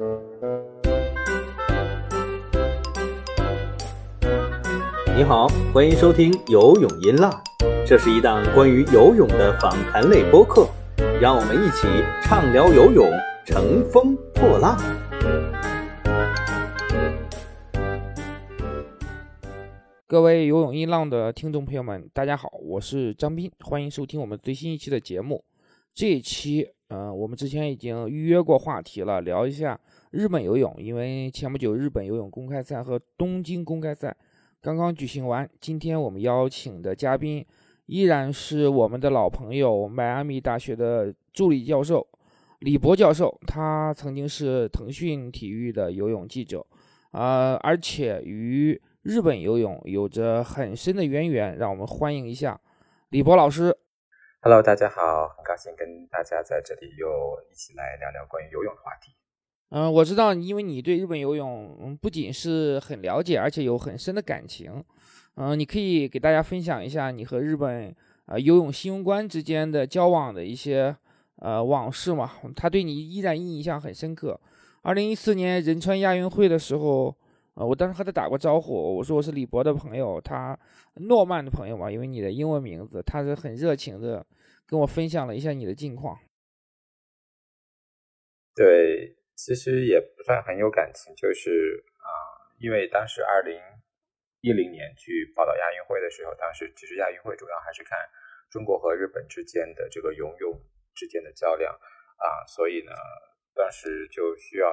[0.00, 0.06] 你
[5.22, 7.30] 好，欢迎收听游泳音浪，
[7.86, 10.66] 这是一档关于游泳的访谈类播客，
[11.20, 11.86] 让我们一起
[12.22, 13.12] 畅聊游泳，
[13.44, 14.78] 乘风破浪。
[20.06, 25.44] 各位游泳音浪的听众朋友们，大家好，我是张斌，欢迎收听我们最新一期的节目。
[25.92, 29.78] 这一期，嗯，我们之前已经预约过话题了，聊一下
[30.10, 34.16] 日本游泳，因为前不久日本游泳公开赛和东京公开赛。
[34.60, 37.46] 刚刚举行完，今天我们邀请的嘉宾
[37.86, 42.04] 依然是我们的老朋友，迈阿密大学的助理教授
[42.58, 43.38] 李博教授。
[43.46, 46.66] 他曾经是腾讯体育的游泳记者，
[47.12, 51.56] 啊，而且与日本游泳有着很深的渊源。
[51.56, 52.60] 让我们欢迎一下
[53.10, 53.78] 李博老师。
[54.40, 57.08] Hello，大家好，很高兴跟大家在这里又
[57.48, 59.12] 一起来聊聊关于游泳的话题。
[59.70, 64.82] 嗯，我知道，因为你对日本游泳不仅是很了解，而且有很深的感情。
[65.36, 67.94] 嗯，你可以给大家分享一下你和日本
[68.26, 70.94] 啊游泳新闻官之间的交往的一些
[71.36, 72.32] 呃往事嘛？
[72.56, 74.38] 他对你依然印象很深刻。
[74.82, 77.16] 二零一四年仁川亚运会的时候，
[77.54, 80.58] 呃，我当时和他打过招呼，我说我是李博的朋友，他
[80.94, 84.26] 诺曼的朋友嘛，因为你的英文名字，他是很热情的
[84.66, 86.18] 跟我分享了一下你的近况。
[88.56, 89.14] 对。
[89.40, 92.12] 其实也不算很有感情，就是啊，
[92.60, 93.56] 因为当时二零
[94.42, 97.98] 一零年去报道亚运会的时候，当时其实亚运会主要还是看
[98.50, 100.60] 中国和日本之间的这个游泳
[100.94, 101.72] 之间的较量
[102.20, 102.92] 啊，所以呢，
[103.54, 104.68] 当时就需要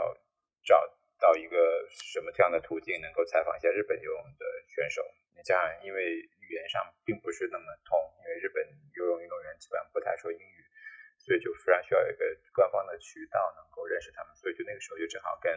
[0.66, 0.84] 找
[1.18, 5.02] 到一个什么这样的途径，能够采访一下日本游泳的选手。
[5.32, 8.68] 你这样，因为语言上并不是那么通，因为日本
[9.00, 10.67] 游泳运动员基本上不太说英语。
[11.28, 12.24] 所以就非常需要一个
[12.56, 15.52] 官方的渠道能够认识他们，所以就那个时候就正好跟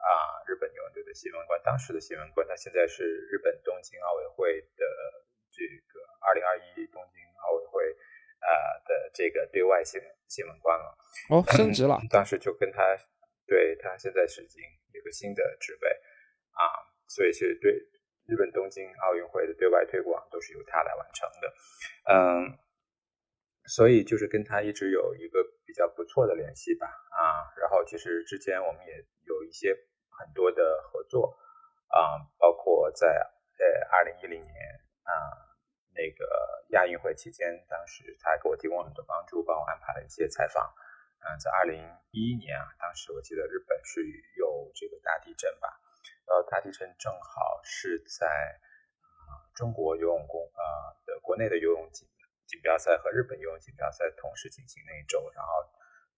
[0.00, 4.84] 啊日本游泳队的新闻官，当时的新闻官，他现在是日本东京奥委会的
[5.52, 5.60] 这
[5.92, 7.84] 个二零二一东京奥委会
[8.40, 10.96] 啊的这个对外新新闻官了。
[11.28, 12.00] 哦，升职了。
[12.08, 12.80] 当时就跟他，
[13.46, 14.62] 对他现在是已经
[14.94, 15.88] 有个新的职位
[16.56, 16.64] 啊，
[17.08, 17.74] 所以是对
[18.24, 21.54] 日本东京奥运会的对外推广都是由他来完成的，
[22.08, 22.58] 嗯。
[23.66, 29.74] 所以就是跟他一直有一个比较不错的联系吧，啊，然后其实之前我们也有一些
[30.10, 31.34] 很多的合作，
[31.88, 34.54] 啊，包括在呃二零一零年
[35.04, 35.12] 啊
[35.94, 40.70] 那个亚运会期间，当时他给我提供很多帮助，帮我安排了一些采访，
[41.20, 41.80] 嗯，在二零
[42.10, 44.02] 一一年啊，当时我记得日本是
[44.36, 45.80] 有这个大地震吧，
[46.26, 52.06] 然后大地震正好是在啊中国游泳公啊的国内的游泳锦。
[52.46, 55.52] 锦标赛和日本游泳锦标赛同时进行那一周，然后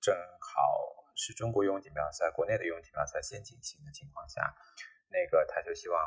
[0.00, 4.54] 正好是中国游泳锦标赛、国内的游泳锦标赛先进行的情况下，
[5.08, 5.98] 那个他就希望，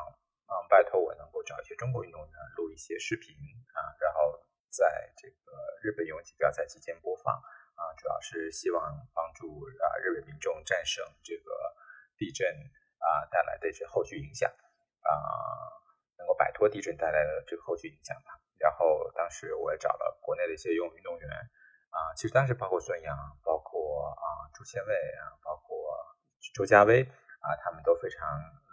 [0.46, 3.34] 嗯，拜托我能够找一些中国运动员录一些视频
[3.74, 4.38] 啊，然后
[4.68, 11.76] 在这个日本游泳锦标赛期间播放啊，主要是希望帮助啊日本民众战胜这个
[12.16, 12.46] 地震
[12.98, 14.50] 啊带来的这后续影响
[15.00, 15.10] 啊，
[16.18, 18.38] 能够摆脱地震带来的这个后续影响吧。
[18.60, 21.28] 然后当时我也找了国内的一些游泳运动员
[21.90, 25.96] 啊，其实当时包括孙杨，包括啊朱千卫啊，包括
[26.54, 27.02] 周佳薇
[27.40, 28.20] 啊，他们都非常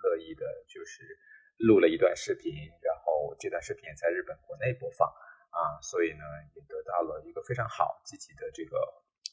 [0.04, 1.18] 乐意的，就是
[1.58, 2.52] 录了一段视频，
[2.84, 5.08] 然后这段视频也在日本国内播放
[5.50, 8.78] 啊，所以呢也得到了一个非常好积极的这个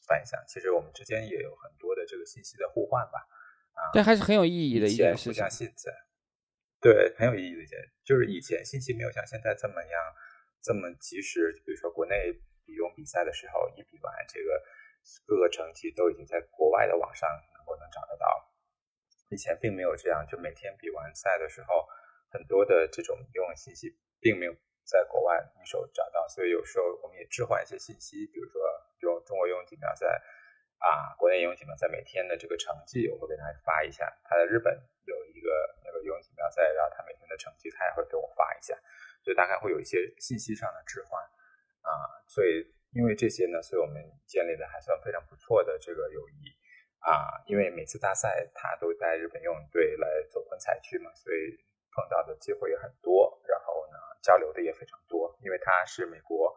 [0.07, 0.41] 反响。
[0.47, 3.27] 其实我们之间也有很多的这个信息的互换吧，
[3.75, 5.33] 啊，这还是很有意义的一件事情。
[5.33, 5.91] 不像现在，
[6.79, 10.15] 对，很有意义的一件，就是以前信息没有像现在这么样。
[10.65, 12.33] 这么及时，比如说国内
[12.65, 14.63] 比泳比赛的时候，一比完，这个
[15.27, 18.25] 各个成绩都已经在国外的网上能够能找得到。
[19.29, 21.85] 以前并没有这样，就每天比完赛的时候，
[22.31, 24.53] 很多的这种游泳信息并没有
[24.83, 28.61] 在国外一手找到，所以有时候我们也置换一些信息，比如说
[29.01, 30.07] 用中国游泳锦标赛
[30.79, 34.11] 啊，国内游泳锦标赛每天的这个成绩，我会给他发一下。
[34.23, 34.73] 他在日本
[35.05, 35.53] 有个
[35.85, 38.73] 那个游泳锦标赛，然后他每天的成绩，他也会给我发一下。
[39.21, 41.21] 所以大概会有一些信息上的置换
[41.81, 41.89] 啊，
[42.27, 46.49] 所以因为这些呢，所以我们建立的还算非常不错的这个友谊
[46.99, 47.41] 啊。
[47.45, 51.57] 因为每次大赛他都带日本游泳队来走混采区嘛，所以
[51.93, 55.35] 碰到的机会也很多，然后呢交流的也非常多。
[55.41, 56.55] 因为他是美国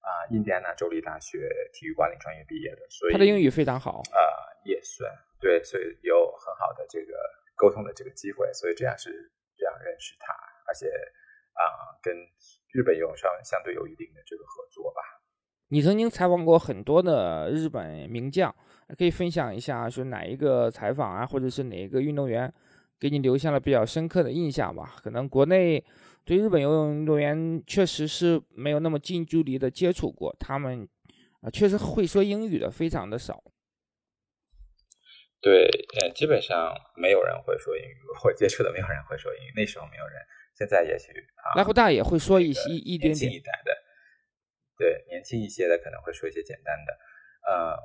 [0.00, 4.22] 啊印第安纳州立大学体育管理专业毕业的，所以他的英语非常好啊，
[4.64, 5.10] 也算
[5.40, 7.14] 对，所以有很好的这个
[7.64, 10.34] 沟通的这个机会，所以这样是这样认识他，
[10.68, 10.86] 而且。
[11.54, 11.62] 啊，
[12.02, 12.12] 跟
[12.72, 15.00] 日本游泳上相对有一定的这个合作吧。
[15.68, 18.52] 你曾经采访过很多的日本名将，
[18.98, 22.52] 可以分享一下，说哪一个采访啊，或者是哪一个运动员
[22.98, 24.96] 给你留下了比较深刻的印象吧？
[25.00, 25.84] 可能国内
[26.24, 30.88] 对日本游泳运动员确实是没有那么近距离的接触过，他们
[31.40, 33.40] 啊确实会说英语的非常的少。
[35.44, 35.68] 对，
[36.00, 39.52] 呃，基本上没有人会说英语， 我接触的没有人会说英语。
[39.54, 40.16] 那时候没有人，
[40.56, 43.30] 现在也许啊，濑户大也会说一些一点点。
[43.62, 43.76] 的，
[44.78, 46.98] 对，年轻一些的可能会说一些简单的。
[47.46, 47.76] 呃，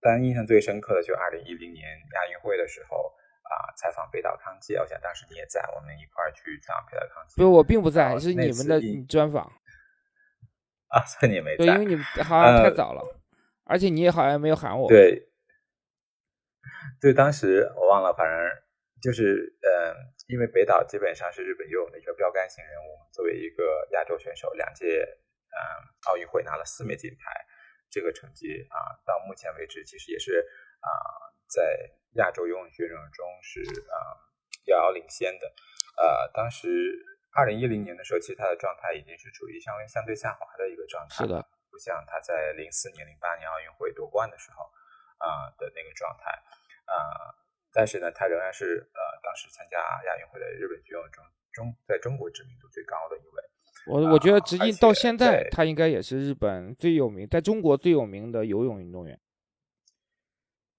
[0.00, 7.40] 但印象最深刻的就二零一零年亚运会的时候啊，采访北岛康介，我想当时你也在，我们一块儿去采访北岛康介。
[7.40, 9.44] 不，我并不在，是你们的专访。
[10.90, 13.02] 啊，所以你没在，对，因为你好像太早了，
[13.62, 14.88] 而且你也好像没有喊我。
[14.88, 15.25] 对。
[17.00, 18.62] 对，当时我忘了，反正
[19.00, 19.94] 就是，嗯，
[20.28, 25.02] 因为北岛基本上是日本游泳的一个标杆性人物，作为一个亚洲选手，两届，
[25.50, 25.58] 嗯，
[26.08, 27.30] 奥运会拿了四枚金牌，
[27.90, 30.40] 这个成绩啊，到目前为止其实也是
[30.80, 30.90] 啊，
[31.46, 33.60] 在亚洲游泳选手中是
[33.90, 34.16] 啊
[34.66, 35.46] 遥遥领先的。
[35.96, 36.68] 呃，当时
[37.32, 44.64] 二零一零年的时候，其实他的状态已经是处于相对相对下滑的一个状态，是的，不像他在零四年、零八年奥运会夺冠的时候
[45.18, 46.32] 啊的那个状态。
[46.86, 47.34] 啊，
[47.72, 53.42] 但是呢，他仍然是呃，当时参加亚运会的日本游泳中中在中国知名度最高的一位。
[53.86, 59.20] 我我觉得，直至到现在，他应该也是日本最有名，在中国最有名的游泳运动员。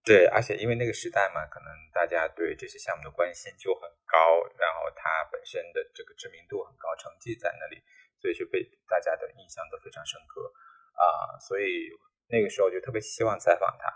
[0.03, 4.17] 对，而且因为那个时代嘛，可能大家对这些项目的关心就很高，
[4.57, 7.83] 然后他本身的这个知名度很高，成绩在那里，
[8.19, 10.51] 所以就被大家的印象都非常深刻
[10.95, 11.39] 啊。
[11.39, 11.91] 所以
[12.27, 13.87] 那个时候就特别希望采访他。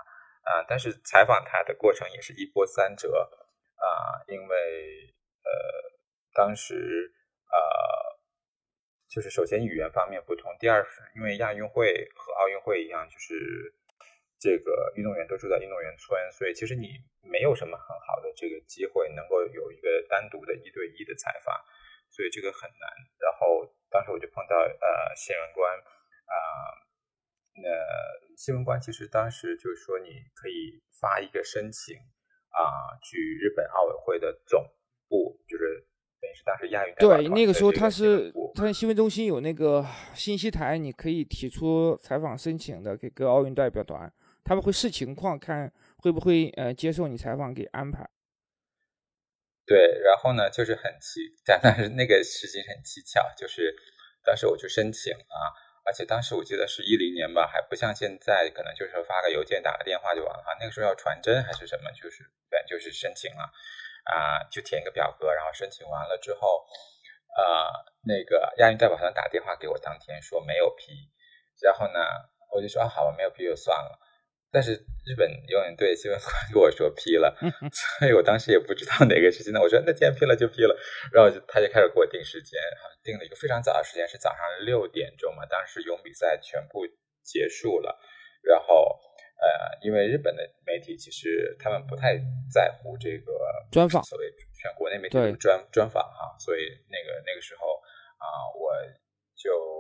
[0.43, 3.29] 啊，但是采访他的过程也是一波三折
[3.75, 5.51] 啊，因为呃，
[6.33, 7.11] 当时
[7.45, 7.59] 呃，
[9.07, 13.73] 就是首先语言方面不同，第二是因为亚运会和奥运会一样，就是
[14.39, 21.55] 这个运动员都住在运动员村，所以其实你没有什么很好的这个机会能够有一个单独的一对一的采访，
[22.09, 22.89] 所以这个很难。
[23.19, 25.77] 然后当时我就碰到呃新闻官
[26.25, 26.89] 啊。
[27.53, 27.69] 那
[28.38, 31.95] 新闻官其实当时就是说，你可以发一个申请
[32.50, 34.63] 啊，去日本奥委会的总
[35.09, 35.86] 部，就是
[36.21, 44.12] 等于是当时亚运对那个时候他是他新闻中心有那个信息台，你可以提出采访申请的给各奥运代表团，
[44.44, 48.09] 他们会视情况看会不会呃接受你采访给安排。
[49.65, 53.75] 对，然后呢就是很蹊，但 是那个事情很蹊跷，就是
[54.24, 55.60] 当时我去申请啊。
[55.83, 60.57] 而且当时我记得是一零年吧，还不像现在，可能就是发个邮件、打个电话就完了。
[60.60, 63.51] 那个时候要传真还是什么，就是对，就是申请了，
[64.06, 66.66] 啊，就填一个表格，然后申请完了之后，
[67.36, 67.72] 呃，
[68.04, 71.10] 那个亚运代表团打电话给我，当天说没有批，
[71.62, 72.00] 然后呢，
[72.51, 74.00] 我就说啊，好吧，没有批就算了。
[74.51, 74.74] 但是
[75.07, 77.33] 日本游泳队新闻官跟我说批了，
[78.00, 79.62] 所以我当时也不知道哪个时间呢。
[79.62, 80.75] 我说那既然批了就批了，
[81.13, 82.59] 然后就他就开始给我定时间，
[83.01, 85.45] 定了一个非常早的时间，是早上六点钟嘛。
[85.45, 86.86] 当时游泳比赛全部
[87.24, 87.98] 结束了，
[88.44, 89.00] 然后
[89.39, 92.19] 呃，因为日本的媒体其实他们不太
[92.51, 93.31] 在乎这个
[93.71, 97.68] 专访，所谓全国内媒体专专访哈，所以那个那个时候
[98.19, 98.27] 啊，
[98.59, 98.75] 我
[99.36, 99.70] 就。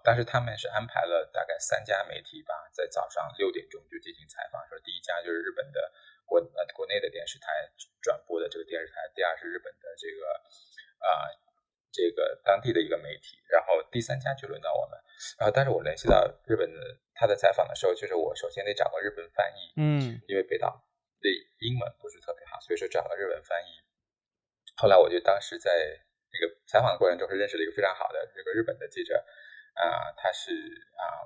[0.00, 4.66] 啊，但是他们是安排了大概三家媒体吧，在早上六点钟就进行采访。
[4.68, 5.92] 说第一家就是日本的
[6.24, 7.68] 国呃国内的电视台
[8.00, 10.24] 转播的这个电视台，第二是日本的这个
[11.04, 11.28] 啊
[11.92, 14.98] 这个当地的一个媒体，然后第三家就轮到我们。
[15.38, 16.80] 然后，但是我联系到日本的
[17.12, 20.80] 他在采访的时候，就是我首先得找个日本翻译，嗯，因为北岛
[21.20, 23.68] 对英文不是特别好，所以说找了日本翻译。
[24.76, 25.70] 后来我就当时在
[26.32, 29.22] 那个采访的过程中是认识了一个非常好的这个日本的记者。
[29.80, 30.52] 啊，他是
[31.00, 31.24] 啊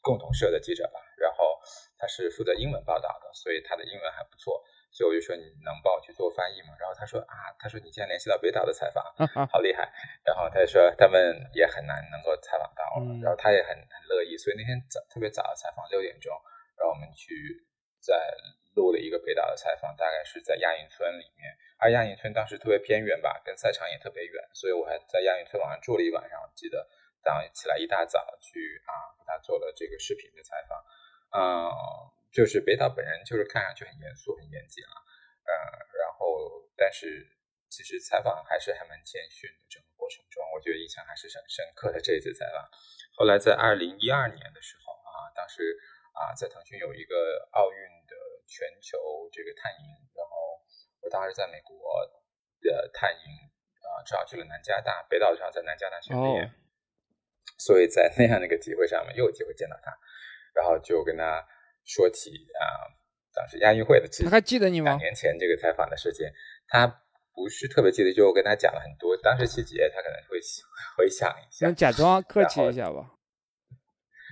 [0.00, 1.58] 共同社的记者吧，然后
[1.98, 6.76] 他是负责英文报道的，所以他的英文还不错，所以我就说你能帮我去做翻译吗？
[6.78, 9.02] 然后他说啊，他说你竟然联系到北岛的采访，
[9.50, 9.90] 好厉害。
[10.22, 12.84] 然后他就说他们也很难能够采访到，
[13.20, 16.30] 然后他也很很乐意，所以那天早特别早的采访六点钟，
[16.78, 17.66] 然后我们去
[17.98, 18.14] 在
[18.76, 26.86] 录了一个北岛的采访，大概是在亚运村里面，而亚运村当时特别偏远吧，跟赛场也特别远，所以我还在亚运村晚上住了一晚上，我记得。
[27.26, 30.78] 早上起来一大早去啊，给他做了这个视频的采访，
[31.34, 31.66] 嗯，
[32.30, 34.94] 就是北岛本人就是看上去很严肃、很严谨啊，
[35.42, 35.50] 呃，
[35.98, 37.26] 然后但是
[37.68, 42.62] 其实采访还是还蛮谦逊的，整个过程中我觉得印象还是很深刻的这一次采访。
[43.18, 45.74] 后来在二零一二年的时候啊，当时
[46.14, 48.14] 啊在腾讯有一个奥运的
[48.46, 50.62] 全球这个探营，然后
[51.02, 52.06] 我当时在美国
[52.62, 53.50] 的探营
[53.82, 56.54] 啊，正好去了南加大，北岛正好在南加大训练。
[57.58, 59.90] 所以在那样的一个机会上面，又有机会见到他，
[60.54, 61.44] 然后就跟他
[61.84, 62.64] 说起啊，
[63.32, 64.98] 当时亚运会的事情，他还记得你吗两？
[64.98, 66.26] 年前这个采访的事情，
[66.68, 66.86] 他
[67.32, 70.38] 不是特别记得，就我跟他讲了很多当时细节，他可能会
[70.96, 71.74] 回想一下能。
[71.74, 73.12] 假装客气一下吧。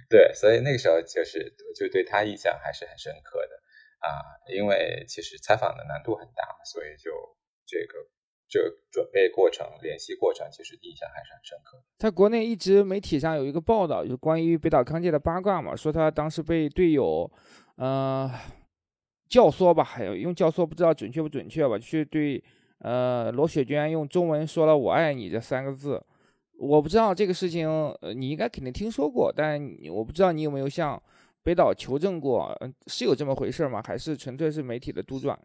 [0.08, 3.54] 对，所以那个时候就是就对他印象还是很深刻的
[4.00, 4.20] 啊，
[4.52, 7.10] 因为其实采访的难度很大嘛，所以就
[7.66, 7.98] 这个
[8.48, 8.60] 这
[8.90, 11.82] 准备过程、联系过程，其实印象还是很深刻。
[11.98, 17.30] 在国内一直媒体上有一个报道，就关于北岛康介的八卦嘛，说他当时被队友，
[17.76, 18.30] 呃，
[19.28, 22.42] 教唆吧，还有用教唆不知道准确不准确吧，去对
[22.78, 26.00] 呃罗雪娟用中文说了“我爱你”这三个字。
[26.56, 27.68] 我不知道这个事情，
[28.00, 29.60] 呃，你应该肯定听说过，但
[29.90, 31.02] 我不知道你有没有向
[31.42, 33.82] 北岛求证过，是有这么回事吗？
[33.84, 35.36] 还是纯粹是媒体的杜撰？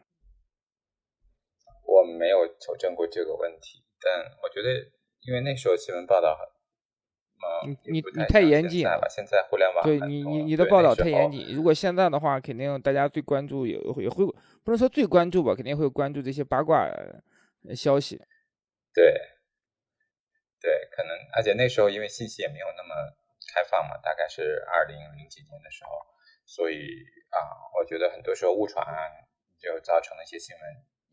[2.60, 4.70] 求证过这个问题，但我觉得，
[5.22, 6.46] 因为那时候新闻报道很，
[7.40, 11.56] 嗯，你你你太严谨了现在互联网对你你你的报道太严谨。
[11.56, 16.84] 如果现在的话，肯定大家最关注也会也会不能说最关注吧，肯定会关注这些八卦
[17.68, 18.18] 呃消息。
[18.94, 19.06] 对，
[20.60, 22.94] 对，可能，而且那时候因为信息也没有那么
[23.54, 25.92] 开放嘛，大概是二零零几年的时候，
[26.46, 26.76] 所以
[27.30, 27.38] 啊，
[27.80, 29.00] 我觉得很多时候误传啊
[29.58, 30.64] 就造成了一些新闻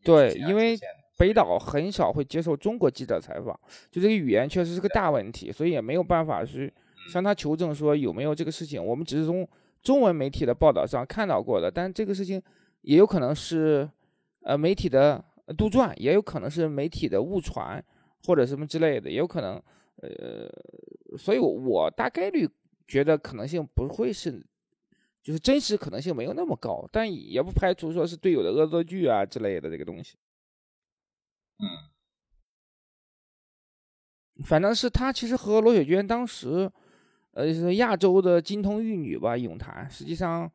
[0.07, 0.79] 对，因为
[1.17, 3.59] 北岛很少会接受中国记者采访，
[3.91, 6.73] 就这个语言确实是个大问题，所以也没有办法去
[7.11, 8.81] 向他求证说有没有这个事情。
[8.81, 9.45] 我们只是从
[9.83, 12.41] 中文媒体的报道上看到过的，但这个事情
[12.83, 13.89] 也有可能是
[14.43, 15.21] 呃媒体的
[15.57, 17.83] 杜撰，也有可能是媒体的误传
[18.25, 19.61] 或者什么之类的，也有可能
[19.97, 20.47] 呃，
[21.17, 22.47] 所以我我大概率
[22.87, 24.41] 觉得可能性不会是。
[25.27, 30.17] 就是真实可能性没有那么高，但也不排除说是队友的恶作剧啊之类的这个东西。
[31.59, 31.91] 嗯，
[34.45, 36.71] 反正是他其实和罗雪娟当时，
[37.31, 40.49] 呃，是亚洲的金童玉女吧，泳坛实际上，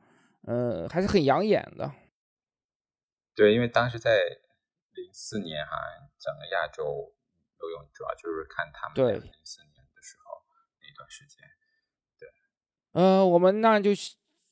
[0.46, 1.92] 呃，还是很养眼的。
[3.34, 4.24] 对，因为当时在
[4.94, 5.76] 零四年哈，
[6.18, 6.82] 整个亚洲
[7.60, 10.40] 游泳主要就是看他们对零四年的时候
[10.80, 11.44] 那段时间。
[12.92, 13.90] 呃，我们那就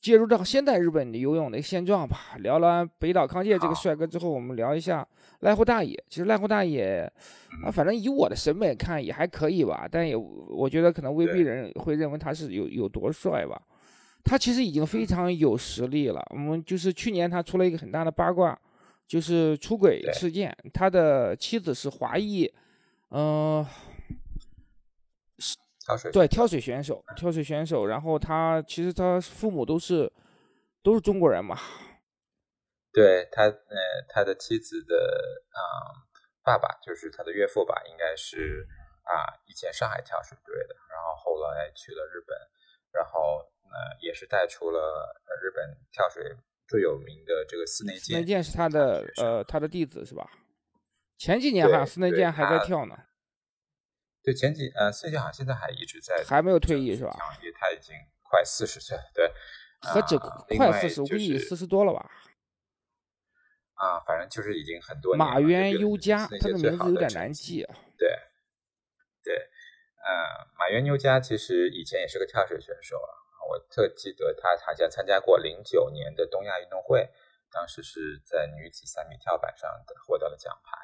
[0.01, 2.35] 介入到现代日本的游泳的一个现状吧。
[2.39, 5.07] 聊了北岛康介这个帅哥之后，我们聊一下
[5.41, 6.03] 濑户大野。
[6.09, 7.09] 其实濑户大野
[7.63, 13.61] 啊，反正以我的审美看也还可以吧，但也我觉得可能未必人会认为他是有有多帅吧。
[14.23, 16.23] 他其实已经非常有实力了。
[16.31, 18.59] 我们就是去年他出了一个很大的八卦，
[19.07, 22.51] 就是出轨事件，他的妻子是华裔，
[23.09, 23.65] 嗯、
[25.91, 30.11] 跳水对，跳水选手，跳水选手，然后他其实他父母都是
[30.81, 31.57] 都是中国人嘛，
[32.93, 34.95] 对他，呃，他的妻子的
[35.51, 35.59] 啊、
[36.43, 38.65] 爸爸就是他的岳父吧，应该是
[39.03, 42.37] 啊、以前上海跳水队的，然后后来去了日本，
[42.93, 43.19] 然后
[43.63, 46.23] 呃也是带出了呃日本跳水
[46.67, 48.01] 最有名的这个寺内健。
[48.01, 50.25] 四内健是他的呃他的弟子是吧？
[51.17, 52.97] 前几年好像四内健还在跳呢，
[54.23, 57.11] 对前几呃寺内健好像现在还一直在还没有退役是吧？
[57.11, 59.31] 跳也他已经快四十岁了，对，
[59.81, 60.17] 何止
[60.57, 62.09] 快四十，我估计就是四十多了吧？
[63.73, 67.73] 啊，反正就是已经很多年马渊优佳，他的名字有点难记啊。
[67.97, 68.07] 对，
[69.23, 73.09] 对，呃，马原优佳其实以前也是个跳水选手啊，
[73.49, 77.09] 我特记得他好像参加过零九年的东亚运动会，
[77.51, 80.77] 当时是在女子三米跳板上的获得了奖牌，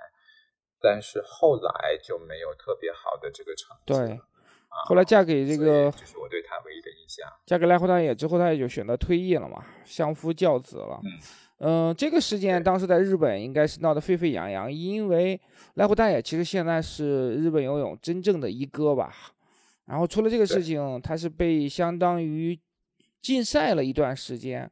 [0.81, 4.07] 但是后来就没有特别好的这个成绩了。
[4.07, 4.19] 对，
[4.69, 7.27] 后来嫁给这个这是我对他唯一的印象。
[7.45, 10.99] 嫁给濑户大野之后，他也就选择退役了嘛，相夫教子了。
[11.03, 11.09] 嗯
[11.59, 15.41] 嗯、这个事件当时在日本应该是闹得沸沸扬扬，因为
[15.75, 19.11] 濑户大野其实现在是日本游泳真正的一哥吧。
[19.85, 22.59] 然后出了这个事情，他是被相当于
[23.21, 24.69] 禁赛了一段时间。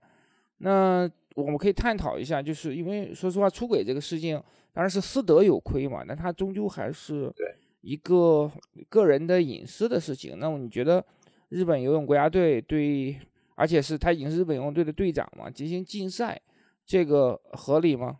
[0.57, 4.39] 那我们可以探讨一下，就是因为说实话，出轨这个事情
[4.75, 8.51] 当然是私德有亏嘛，那他终究还是对一个
[8.89, 10.37] 个人的隐私的事情。
[10.37, 11.03] 那么你觉得
[11.47, 13.17] 日本游泳国家队对，
[13.55, 16.41] 而且是他已经是日本游泳队的队长嘛，进行禁赛，
[16.85, 18.19] 这个合理吗？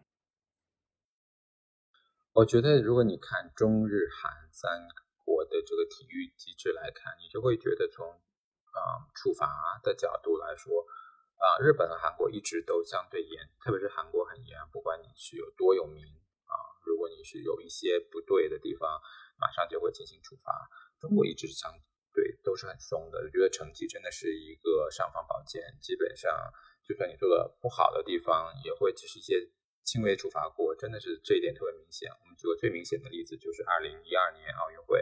[2.32, 4.88] 我觉得，如果你看中日韩三
[5.26, 9.46] 国的这个体育机制来看，你就会觉得从啊、呃处罚
[9.84, 10.86] 的角度来说，
[11.36, 16.25] 啊、日本和韩国一直都相对严，特别是韩国很严，不管你是有多有名啊、
[16.86, 19.01] 如果你是有一些不对的地方，
[19.38, 20.54] 马上就会进行处罚。
[21.00, 21.72] 中国一直相
[22.13, 26.32] 对都是很松的，我觉得成绩真的是一个尚方宝剑，基本上
[26.88, 29.50] 就算你做的不好的地方，也会只是一些
[29.84, 32.10] 轻微处罚过，真的是这一点特别明显。
[32.10, 35.01] 我们举个最明显的例子，就是二零一二年奥运会，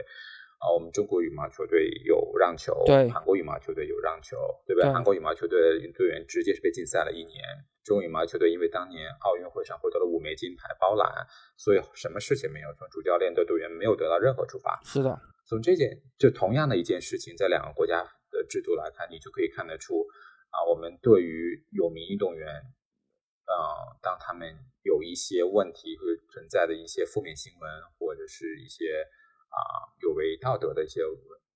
[0.60, 4.90] 啊，我们中国羽毛球队有让球，对韩国羽毛球队有让球，对不对？
[4.90, 7.40] 对韩国羽毛球队的运动员直接是被禁赛了一年。
[7.84, 14.80] 中国羽毛球队因为当年奥运会上获得了五枚金牌包揽，所以什么事情没有，从主教练的队员没有得到任何处罚。
[14.84, 20.08] 是的，从这件就同样的一件事情，在两个国家的制度来看，你就可以看得出
[20.50, 24.48] 啊，我们对于有名运动员，呃，当他们
[24.84, 29.04] 有一些问题或者存在的一些负面新闻，或者是一些
[29.50, 31.02] 啊有违道德的一些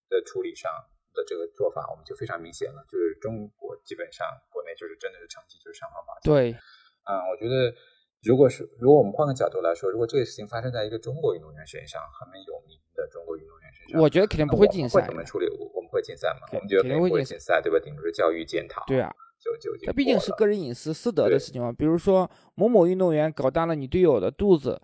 [0.10, 0.72] 的处理上
[1.18, 2.86] 的这个做法，我们就非常明显了。
[2.86, 6.54] 就是中国基本上国内就是真的是成绩就是上方法对，
[7.10, 7.74] 嗯，我觉得
[8.22, 15.18] 如果是如果我们换个角度来说，如果这个事情发生在一个中国运动员身上，很有名的中国运动员身上，我觉得肯定不会禁赛我们会怎。
[15.18, 15.50] 么处理？
[15.58, 16.46] 我我们会禁赛吗？
[16.50, 17.80] 肯我们觉得肯定不会禁禁赛，对吧？
[17.84, 18.84] 顶多是教育检讨。
[18.86, 19.10] 对啊，
[19.40, 21.72] 就就毕竟是个人隐私私德的事情嘛。
[21.72, 24.82] 比如说某某运动员搞大了你队友的肚子，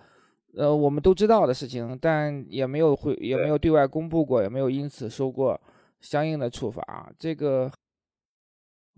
[0.55, 5.59] 呃，我们都知道的事情，但也没有会也没有对外公布过，也没有因此受过
[6.03, 7.11] 相应的处罚。
[7.17, 7.71] 这个，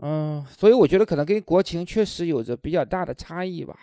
[0.04, 3.80] 嗯，所以我觉得可能跟国情确实有着比较大的差异吧。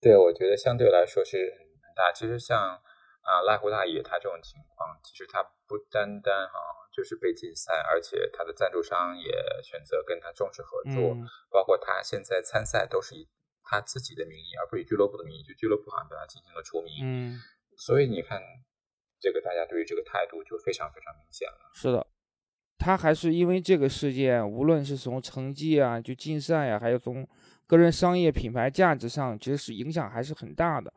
[0.00, 1.36] 对，我觉得相对来说是
[1.82, 2.12] 很大。
[2.12, 6.52] 其实像啊濑户大爷他这种情况，其实他不单单哈、
[6.92, 9.30] 就是被禁赛，而且他的赞助商也
[9.62, 13.28] 选择跟他重视合作，嗯，包括他现在参赛都是以
[13.62, 16.92] 他自己的名义，而不是以俱乐部的名义，就俱乐部好像对他进行了除名。
[17.02, 17.40] 嗯，
[17.76, 18.40] 所以你看，
[19.26, 21.68] 这个大家对于这个态度就非常非常明显了。
[21.74, 22.06] 是的，
[22.78, 27.26] 他还是因为这个事件，无论是从成绩啊，就竞赛啊，还有从
[27.66, 30.94] 个人商业品牌价值上，其实是影响还是很大的。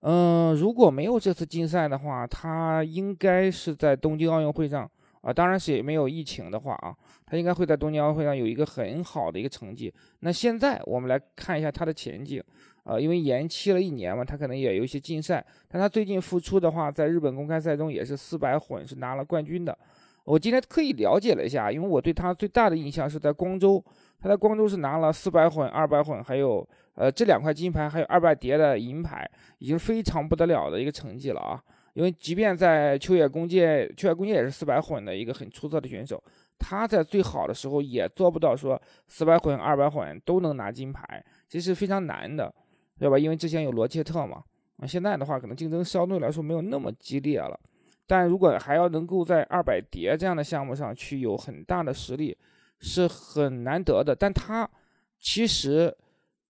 [0.00, 4.90] 嗯，如果没有这次竞赛的话，他应该是在东京奥运会上
[5.22, 9.90] 啊，当然是也没有疫情的话啊，他应该会在东京奥运会上有一个很好的一个成绩。
[10.20, 12.44] 那现在我们来看一下他的前景，
[12.84, 19.76] 呃，因为延期了一年嘛，他可能也有一些禁赛，但他最近复出的话，在日本公开赛中也是四百混是拿了冠军的。
[20.24, 23.82] 我今天特意了解了一下，因为我对他最大的印象是在光州，
[24.20, 31.60] 他在光州是拿了四百混、二百混，还有呃这两块金牌，还有二百蝶的银牌，已经非常不得了的一个成绩了啊！
[31.94, 36.22] 因为即便在秋野公介，秋野公介也是四百混的一个很出色的选手，
[36.56, 42.54] 他在最好的时候也做不到说四百混、二百混都能拿金牌，这是非常难的，
[43.02, 43.18] 对吧？
[43.18, 44.44] 因为之前有罗切特嘛，
[44.78, 47.58] 啊，现在的话可能竞争相对来说没有那么激烈了。
[48.06, 52.36] 但如果还要能够在二百蝶这样的项目上去有很大的实力，
[52.78, 54.14] 是很难得的。
[54.14, 54.68] 但他
[55.18, 55.92] 其实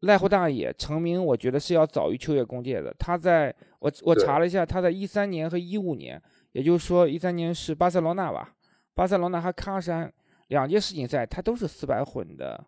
[0.01, 2.95] 赖户大爷成名，我觉得是要早于秋叶公介的。
[2.99, 6.21] 他在我我查了一下，他在一三年和一五年，
[6.53, 8.55] 也就是说一三年是巴塞罗那吧，
[8.93, 10.13] 巴塞罗那和喀山
[10.49, 12.63] 两届世锦赛，他都是四百混的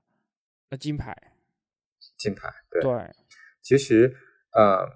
[0.71, 1.15] 呃金牌。
[2.17, 3.11] 金牌，对，对，
[3.65, 4.15] 其实
[4.53, 4.87] 呃，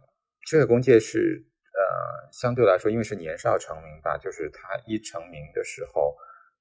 [0.47, 6.15] 秋野公介是呃，相对来说，因为是年少成名吧，就是他一成名的时候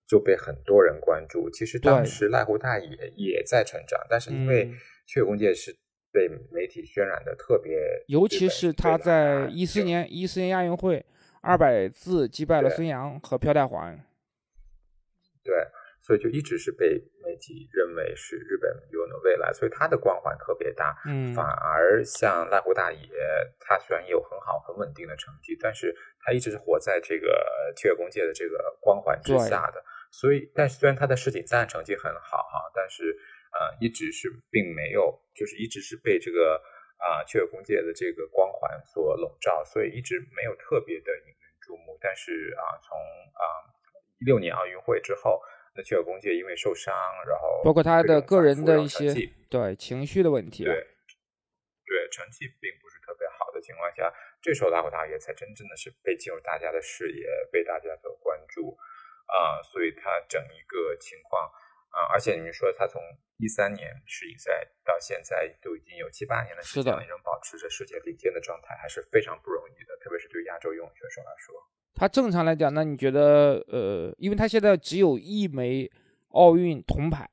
[0.08, 1.50] 就被很多人关注。
[1.52, 5.78] 其实当时濑户大也也在成长，但是因为嗯秋野公介是
[6.12, 10.04] 被媒体渲染的特别，尤其是他在一四年。
[10.04, 11.06] 年一四年亚运会
[11.42, 14.04] 二百字击败了孙杨和朴泰桓。
[15.44, 15.56] 对，
[16.08, 20.96] 所以就一直是被媒体认为是日本有的未来，所以他的光环特别大。
[21.06, 23.10] 嗯，反而像濑户大野，
[23.60, 29.84] 他虽然也有很好很稳定的成绩，但是他一直是活在这个秋野公界的这个光环之下的。
[30.10, 33.14] 所以，但是虽然他的世锦赛成绩很好哈，但是
[33.52, 36.64] 呃，一直是并没有，就是一直是被这个
[36.96, 41.98] 啊、秋野公界的这个光环所笼罩，所以一直没有特别的引人注目。
[42.00, 43.44] 但是啊、从啊
[44.20, 45.42] 一六年奥运会之后，
[45.78, 46.92] 那秋野公介因为受伤，
[47.30, 49.14] 然后包括他的个人的一些
[49.48, 50.74] 对情绪的问题啊。
[50.74, 50.82] 对，
[51.86, 54.12] 对，成绩并不是特别好的情况下，
[54.42, 58.76] 这时候拉姆大爷才真正的是被进入大家的视野，被大家所关注
[59.28, 61.52] 啊、所以他整一个情况
[61.92, 63.02] 啊、而且你们说他从
[63.38, 71.56] 一三年世锦赛到现在都已经有七八年的时是的间了，仍保持着世界顶尖的状态，还是非常不容易的，特别是对亚洲游泳选手来说。
[71.98, 75.92] 他正常来讲，那你觉得呃，因为他现在只有一枚
[76.30, 77.28] 奥运铜牌。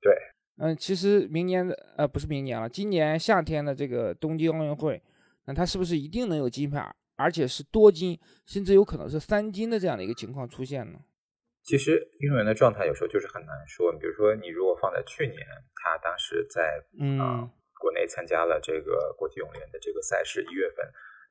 [0.00, 0.14] 对。
[0.58, 5.02] 嗯，其实明年的呃不是明年了，今年夏天的这个东京奥运会，
[5.46, 11.00] 那他是不是一定能有金牌，而且是多金，甚至有可能是三金的这样的一个情况出现呢？
[11.62, 13.90] 其实运动员的状态有时候就是很难说。
[13.92, 15.40] 比如说，你如果放在去年，
[15.74, 17.48] 他当时在嗯啊、
[17.80, 20.84] 国内参加了这个国际泳联的这个赛事，一月份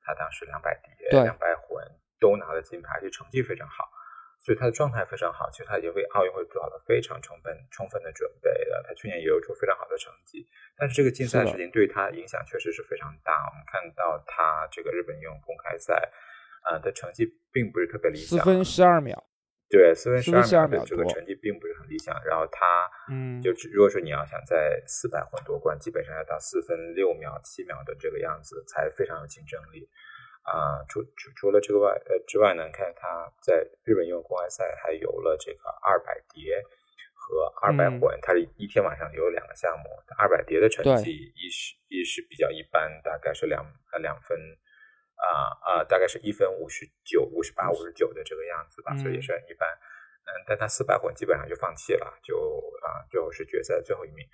[0.03, 1.85] 他当时两百蝶、两百混
[2.21, 3.89] 都拿了金牌，而且成绩非常好，
[4.39, 5.49] 所以他的状态非常好。
[5.51, 8.81] 其实他已经为奥运会做好了非常充分、充分的准备了。
[8.87, 13.33] 他去年也有出非常好的成绩，但是这个竞赛的事情对他影响确实是非常大。
[13.49, 16.09] 我们看到他这个日本游泳公开赛。
[16.61, 19.17] 啊的成绩并不是特别理想，四分十二秒。
[19.67, 22.13] 对，四分十二秒的这个成绩并不是很理想。
[22.23, 29.89] 然后他，嗯，就如果说你要想在四百混夺冠，基本上要到四分六秒、七秒的这个样子，才非常有竞争力。
[30.43, 36.61] 啊，除除除了这个外呃之外呢，看他在日本游泳公开赛还游了这个二百蝶
[37.13, 39.89] 和二百混，他是一天晚上有两个项目。
[40.17, 44.37] 二百蝶的成绩一是一是比较一般，大概是两呃两分。
[45.21, 49.69] 啊啊，大概是一分五十九、五十八、五十九的这个样子吧，所以也是很一般。
[49.69, 52.35] 嗯，但他四百混基本上就放弃了，就
[52.81, 54.25] 啊，最后是决赛最后一名。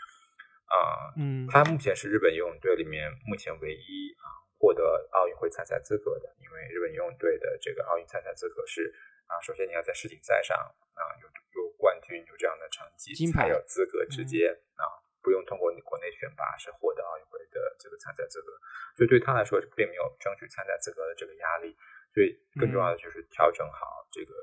[0.63, 8.93] 啊，嗯，他目前是日本游泳队里面目前唯一啊获得奥运会参赛资格的，因为日本游泳队的这个奥运参赛资格是
[9.27, 11.27] 啊，首先你要在世锦赛上啊有
[11.61, 14.85] 有冠军有这样的成绩，才有资格直接啊。
[15.21, 18.47] 不用通过你国内选拔是获得奥运会的这个参赛资格，
[18.95, 21.75] 所以对他来说并没有争取参赛资格的这个压力。
[22.13, 24.33] 所以更重要的就是调整好这个，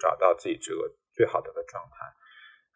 [0.00, 2.06] 找到自己这个最好的一个状态。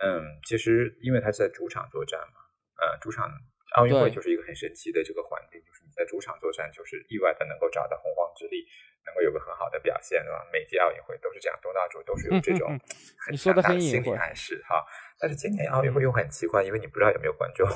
[0.05, 2.41] 嗯，其实因为他是在主场作战嘛，
[2.85, 3.31] 呃，主场
[3.75, 8.67] 奥运会就是一个很神奇的这个环境，就是你在主场作战，就是意外的能够找到洪荒之力，
[9.07, 10.47] 能够有个很好的表现，对吧？
[10.53, 12.79] 每届奥运会都是这样，东道主都是有这种
[13.19, 14.85] 很强大的心理暗示哈。
[15.19, 17.67] 但是今年奥运会又很奇怪，因为你不知道有没有观众，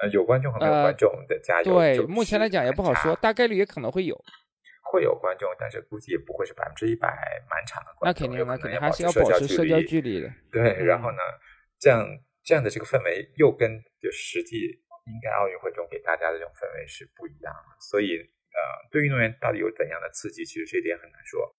[0.00, 1.74] 呃，有观众和没有观众的加油。
[1.74, 4.16] 对，目前来讲也不好说，大概率也可能会有，
[4.90, 7.08] 会有观众，但是估计也不会是百分之一百
[7.50, 8.28] 满场的观众。
[8.28, 10.32] 那肯定，那肯定还是要保持社交距离的。
[10.50, 11.18] 对，然后呢，
[11.78, 12.06] 这样
[12.42, 14.80] 这样的这个氛围又跟就实际
[15.14, 18.18] 应该奥运会中给大家的这种氛围是不一样的，所以
[18.52, 21.56] 呃，对运动员到底有怎样的刺激，其实这一点很难说。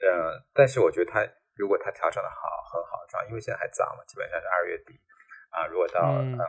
[0.00, 1.26] 嗯，但是我觉得他。
[1.56, 5.00] 如果他调整的好，很好的状，因为现在还早嘛，基本上是二月底
[5.50, 5.64] 啊。
[5.68, 6.44] 如果到呃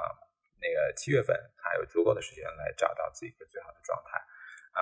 [0.58, 4.18] 那个七月份，他有足够的时间来找到自己的最好的状态。
[4.74, 4.82] 嗯，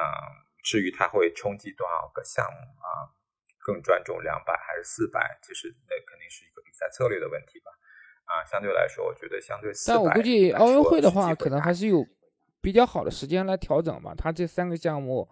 [0.64, 3.12] 至于他会冲击多少个项目啊，
[3.60, 7.72] 更专注两百还是四百，其实那肯定是一个比赛策略的问题吧。
[8.26, 12.06] 啊，相对来说，我觉得相对但我估计奥运会的话，可能还是有
[12.62, 14.14] 比较好的时间来调整吧。
[14.18, 15.28] 他这三个项目，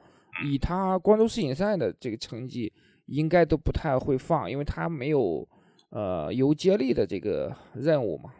[0.45, 2.73] 以他光州世锦赛的这个成绩。
[3.07, 5.45] 应该都不太会放，因为他没有
[5.89, 8.31] 呃游接力的这个任务嘛。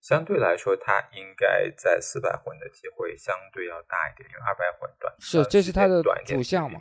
[0.00, 6.80] 相对来说，他应该在四百混的机会相对要大一点，因为二百混短是这是他的主项嘛。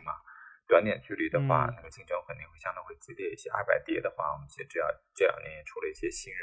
[0.70, 3.50] 短点距离的话，那个竞争肯定会相对会激烈一些。
[3.50, 4.80] 二百蝶的话，我们其实这
[5.14, 6.40] 这两年也出了一些新人，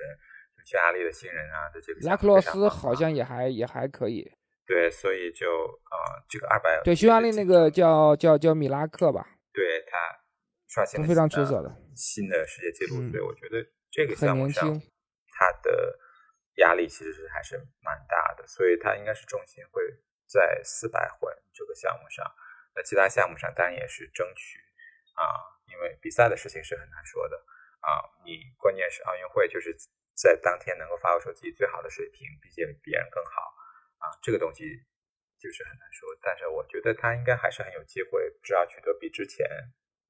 [0.64, 2.00] 匈牙利的新人啊的这个。
[2.08, 4.30] 拉克洛斯好像也还也还可以。
[4.66, 9.26] 对，所以就呃这个二百对匈牙利那个叫叫叫米拉克吧。
[9.52, 9.96] 对他。
[10.72, 14.72] 刷新非常出色的新的世界纪录，所以我觉得这个项目上
[15.28, 15.98] 他的
[16.54, 19.82] 压力其实是还是蛮大的，所以他应该是重心会
[20.26, 22.24] 在四百混这个项目上。
[22.74, 24.60] 那其他项目上当然也是争取
[25.12, 27.36] 啊，因为比赛的事情是很难说的
[27.80, 28.08] 啊。
[28.24, 29.76] 你关键是奥运会，就是
[30.14, 32.48] 在当天能够发挥出自己最好的水平，比
[32.82, 33.30] 别人更好
[33.98, 34.64] 啊，这个东西
[35.38, 36.08] 就是很难说。
[36.22, 39.46] 但是我觉得他应该还是很有机会，至少取得比之前。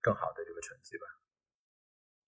[0.05, 1.05] 更好的这个成绩吧。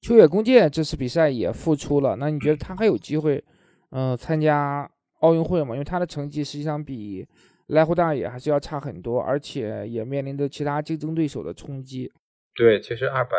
[0.01, 3.45] 秋野弓介这次比赛也复出了，那你觉得他还有机会，
[3.91, 4.89] 嗯，参加
[5.23, 5.75] 奥运会吗？
[5.75, 7.27] 因为他的成绩实际上比
[7.67, 12.13] 濑户大野还是要差很多，而且也面临着其他竞争对手的冲击。
[12.55, 13.35] 对，其实二百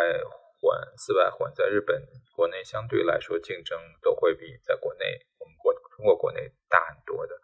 [0.66, 2.02] 混、四百混在日本
[2.36, 5.06] 国内相对来说竞争都会比在国内
[5.38, 7.36] 我们国中国国内大很多的。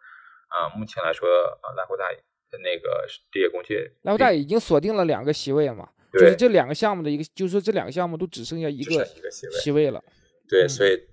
[0.50, 1.30] 啊，目前来说，
[1.62, 2.18] 啊，濑户大野
[2.64, 5.90] 那个第野公介，濑户大已经锁定了两个席位嘛。
[6.12, 10.04] 就是这两个项目的一个，就是说这两个项目都只剩下一个席位了。
[10.50, 11.08] 对，所以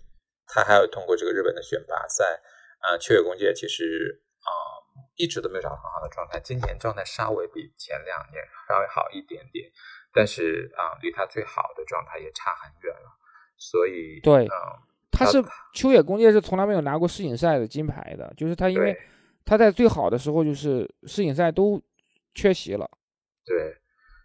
[0.49, 2.41] 他还要通过这个日本的选拔赛
[2.81, 2.99] 啊。
[2.99, 4.51] 秋野公介其实啊
[5.15, 9.71] 一直都没有找到很好的状态，今年状态稍微比前两年稍微好一点点，
[10.19, 13.17] 但是啊离他最好的状态也差很远了。
[13.57, 15.41] 所以对，啊，他是
[15.73, 18.99] 秋野公介是从来没有拿过世锦赛的金牌的，就是他因为
[19.45, 21.81] 他在最好的时候就是世锦赛都
[22.35, 22.91] 缺席了。
[23.45, 23.77] 对。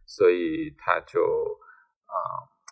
[0.05, 1.21] 所以他就
[2.05, 2.17] 啊，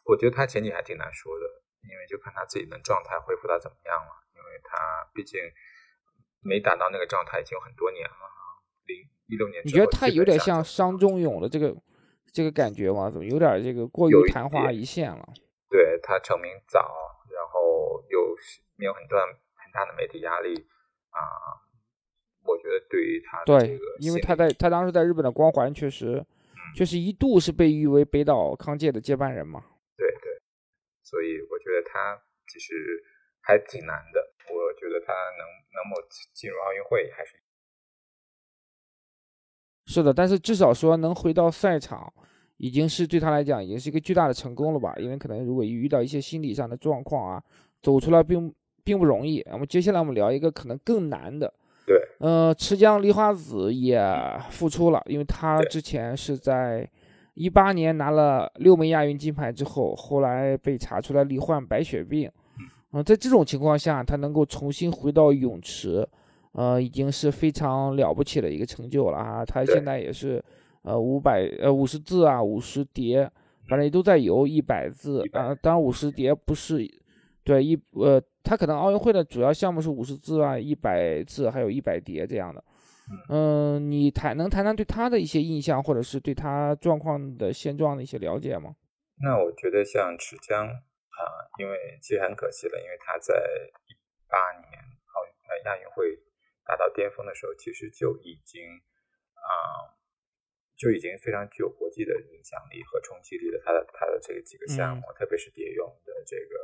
[0.05, 1.45] 我觉得他前景还挺难说的，
[1.89, 4.11] 因为就看他自己的状态恢复到怎么样了。
[4.35, 5.39] 因为他毕竟
[6.41, 8.15] 没达到那个状态已经有很多年了，
[8.85, 9.61] 零一六年。
[9.63, 11.73] 你觉得他有点像伤仲永的这个
[12.31, 13.09] 这个感觉吗？
[13.09, 15.29] 怎么有点这个过于昙花一现了？
[15.69, 16.79] 对他成名早，
[17.29, 18.35] 然后又
[18.75, 20.53] 没有很大很大的媒体压力
[21.09, 21.19] 啊，
[22.43, 26.25] 我觉得对于他对，因为他在他当时在日本的光环确实。
[26.73, 29.61] 确实一度是被誉为北岛康介的接班人嘛？
[29.97, 30.39] 对对，
[31.03, 32.15] 所以我觉得他
[32.47, 33.03] 其实
[33.41, 34.31] 还挺难的。
[34.47, 35.43] 我觉得他能
[35.75, 35.99] 能否
[36.31, 37.35] 进入奥运会还是
[39.91, 42.11] 是的，但是至少说能回到赛场，
[42.55, 44.95] 已经是对他来讲已经是一个巨大的成功了吧？
[44.97, 47.43] 因为可能如果遇到一些心理上的状况啊，
[47.81, 49.45] 走出来并并不容易。
[49.51, 51.53] 那么接下来我们聊一个可能更难的。
[51.85, 53.99] 对，呃，池江梨花子也
[54.49, 56.89] 复出了，因为他之前是在
[57.33, 62.31] 一八年拿了六枚亚运金牌之后，后来被查出来罹患白血病，
[62.93, 66.07] 嗯，在这种情况下，他能够重新回到泳池，
[66.53, 69.45] 呃，已经是非常了不起的一个成就了啊！
[69.45, 70.43] 他现在也是，
[70.83, 73.23] 呃，五百呃五十字啊，五十叠，
[73.67, 76.85] 反正也都在游一百字啊，当然五十叠不是。
[77.43, 82.63] 对一呃，他可能奥运会的主要项目是五十字啊、一百字，还有一百叠这样的。
[83.29, 88.75] 嗯，你谈能谈谈对他的一些印象，或者是对他状况的现状的一些了解吗？
[89.23, 91.21] 那我觉得像池江啊，
[91.57, 93.33] 因为其实很可惜了，因为他在
[93.87, 93.91] 一
[94.29, 96.05] 八年奥运呃亚运会
[96.71, 98.63] 达到巅峰的时候，其实就已经
[99.35, 99.91] 啊
[100.77, 103.61] 就已经非常具有国际的影响力和冲击力了。
[103.65, 106.55] 他的他的这个几个项目，特别是蝶泳的这个。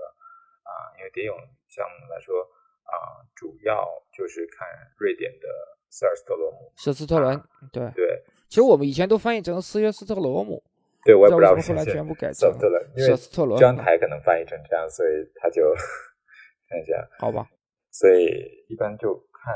[0.67, 1.33] 啊，因为蝶泳
[1.69, 2.43] 项目来说，
[2.83, 4.67] 啊，主要就是看
[4.97, 5.47] 瑞典的
[5.89, 7.41] 斯尔斯特罗姆，舍斯特伦，
[7.71, 8.21] 对对。
[8.49, 10.61] 其实我们以前都翻译成斯约斯特罗姆，
[11.05, 15.73] 对我也不知道为什么后来全部改成舍斯特伦，因为张台可能翻译成这样，所以他就
[16.67, 17.47] 看一下，好吧。
[17.89, 19.55] 所以一般就看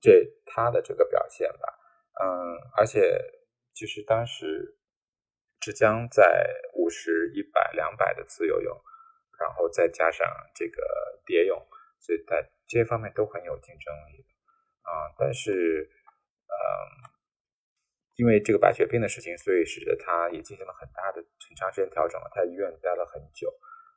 [0.00, 1.78] 这他的这个表现吧，
[2.22, 2.26] 嗯，
[2.76, 3.20] 而且
[3.74, 4.78] 其实当时
[5.60, 8.80] 浙江在五十一百两百的自由泳。
[9.40, 10.82] 然后再加上这个
[11.24, 11.58] 蝶泳，
[11.98, 14.26] 所以在这些方面都很有竞争力
[14.82, 15.08] 啊。
[15.16, 15.88] 但是，
[16.44, 16.52] 嗯，
[18.16, 22.30] 因为这个白血病的事情，所以使得他也进行了很大的、很长时间调整了。
[22.34, 23.50] 他在医院待了很久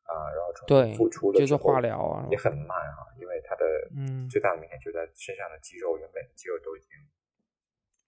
[0.03, 6.89] 啊，然后重新复出的时候化疗啊也很慢啊，因为他的嗯最大的明显就在身上的肌肉，原本的肌肉都已经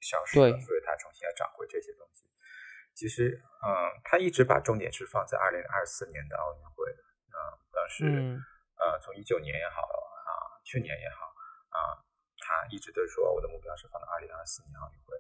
[0.02, 2.30] 消失了，所以他重新要找回这些东西。
[2.94, 7.06] 其实，嗯，他一直把重点是放在二零二四年的奥运会的。
[7.88, 8.04] 是，
[8.82, 11.28] 呃，从一九年也好啊，去年也好
[11.70, 12.02] 啊，
[12.40, 15.16] 他一直都说我的目标是放到二零二四年奥运会，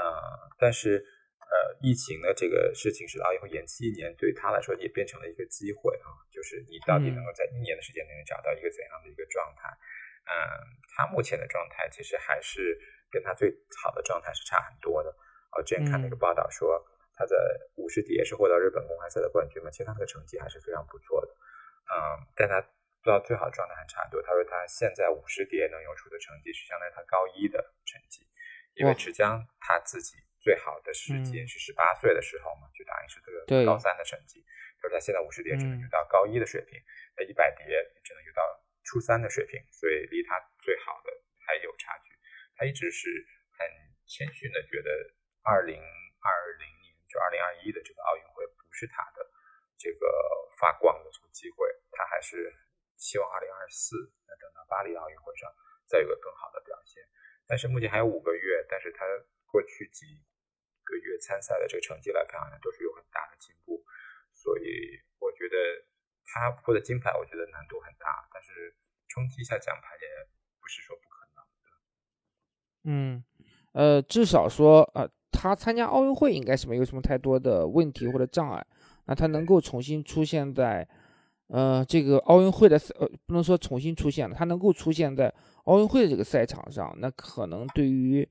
[0.00, 1.04] 呃，但是
[1.50, 9.68] 呃，疫情的这个事情使奥运会延期一年，对他来说也变成了一个机会啊，就是你到底能够在一年的时间内找到一个怎样的一个状态？
[10.30, 10.30] 嗯，
[10.94, 12.78] 他目前的状态其实还是
[13.10, 13.50] 跟他最
[13.82, 15.10] 好的状态是差很多的。
[15.56, 16.78] 我之前看那个报道说，
[17.16, 17.36] 他在
[17.74, 21.32] 五十蝶是获得日本公开赛的冠军嘛，其实他那个成绩还是非常不错的。
[21.90, 24.22] 嗯，但他不知道最好的状态还差很多。
[24.22, 28.22] 他说他现在五十蝶能游出的成绩是相当于他高一的成绩，
[28.74, 34.44] 因为池江他自己最好的时间是十八岁的时候嘛，就等于是这个高三的成绩。
[34.80, 36.80] 他说他现在五十蝶只能游到高一的水平，
[37.16, 37.64] 那一百蝶
[38.02, 38.42] 只能游到
[38.82, 41.12] 初三的水平，所以离他最好的
[41.44, 42.16] 还有差距。
[42.56, 43.08] 他一直是
[43.52, 43.68] 很
[44.06, 44.90] 谦逊的，觉得
[45.42, 49.30] 二零二零年就二零二一的这个奥运会不是他的。
[49.80, 50.06] 这个
[50.60, 52.52] 发光的这个机会，他还是
[52.96, 55.48] 希望二零二四能等到巴黎奥运会上
[55.86, 57.02] 再有个更好的表现。
[57.48, 59.06] 但是目前还有五个月，但是他
[59.50, 60.06] 过去几
[60.84, 63.84] 个月参赛的这个成绩来看，好像都是有很大的进步。
[64.32, 65.56] 所以我觉得
[66.24, 68.74] 他获得金牌，我觉得难度很大，但是
[69.08, 70.28] 冲击一下奖牌也
[70.60, 71.70] 不是说不可能的。
[72.84, 73.24] 嗯，
[73.72, 78.66] 呃，至少说，呃，他参加奥运会应该是没有什么太多的问题或者障碍。
[79.06, 80.88] 那他能够重新出现在，
[81.48, 85.34] 呃，这个奥运会的赛，呃，不能说重新出现了，他能够出现在
[85.64, 88.26] 奥运会的这个赛场上，那可能对于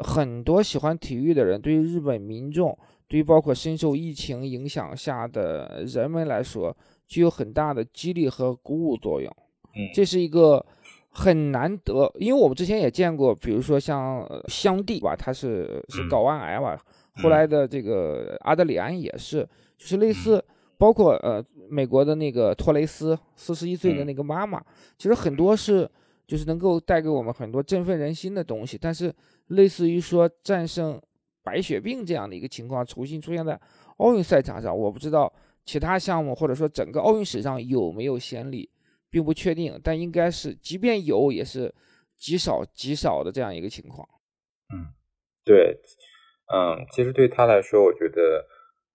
[0.00, 2.76] 很多喜欢体育的人，对于日本民众，
[3.08, 9.30] 对于包括深受疫情影响下的人们来说，具有很大的激励和鼓舞作用。
[9.74, 10.64] 嗯，这是一个
[11.10, 16.78] 很难得，因为我们之前也见过，比如说像香蒂吧，他是是睾丸癌吧，
[17.22, 19.48] 后来的这个阿德里安也是。
[19.78, 20.42] 就是类似，
[20.78, 24.58] 包括呃，美国的那个托雷斯，四十一岁的那个妈妈，
[24.96, 25.86] 其实很多是
[26.26, 28.78] 就是能够带给我们很多振奋人心的东西。
[28.80, 29.12] 但是，
[29.48, 31.00] 类似于说战胜
[31.42, 33.60] 白血病这样的一个情况，重新出现在
[33.98, 35.32] 奥运赛场上，我不知道
[35.64, 38.70] 其他项目或者说整个奥运史上有没有先例，
[39.10, 39.80] 并不确定。
[39.82, 41.74] 但应该是，即便有，也是
[42.16, 44.08] 极少极少的这样一个情况。
[44.74, 44.92] 嗯，
[45.44, 45.78] 对，
[46.52, 48.46] 嗯，其实对他来说，我觉得。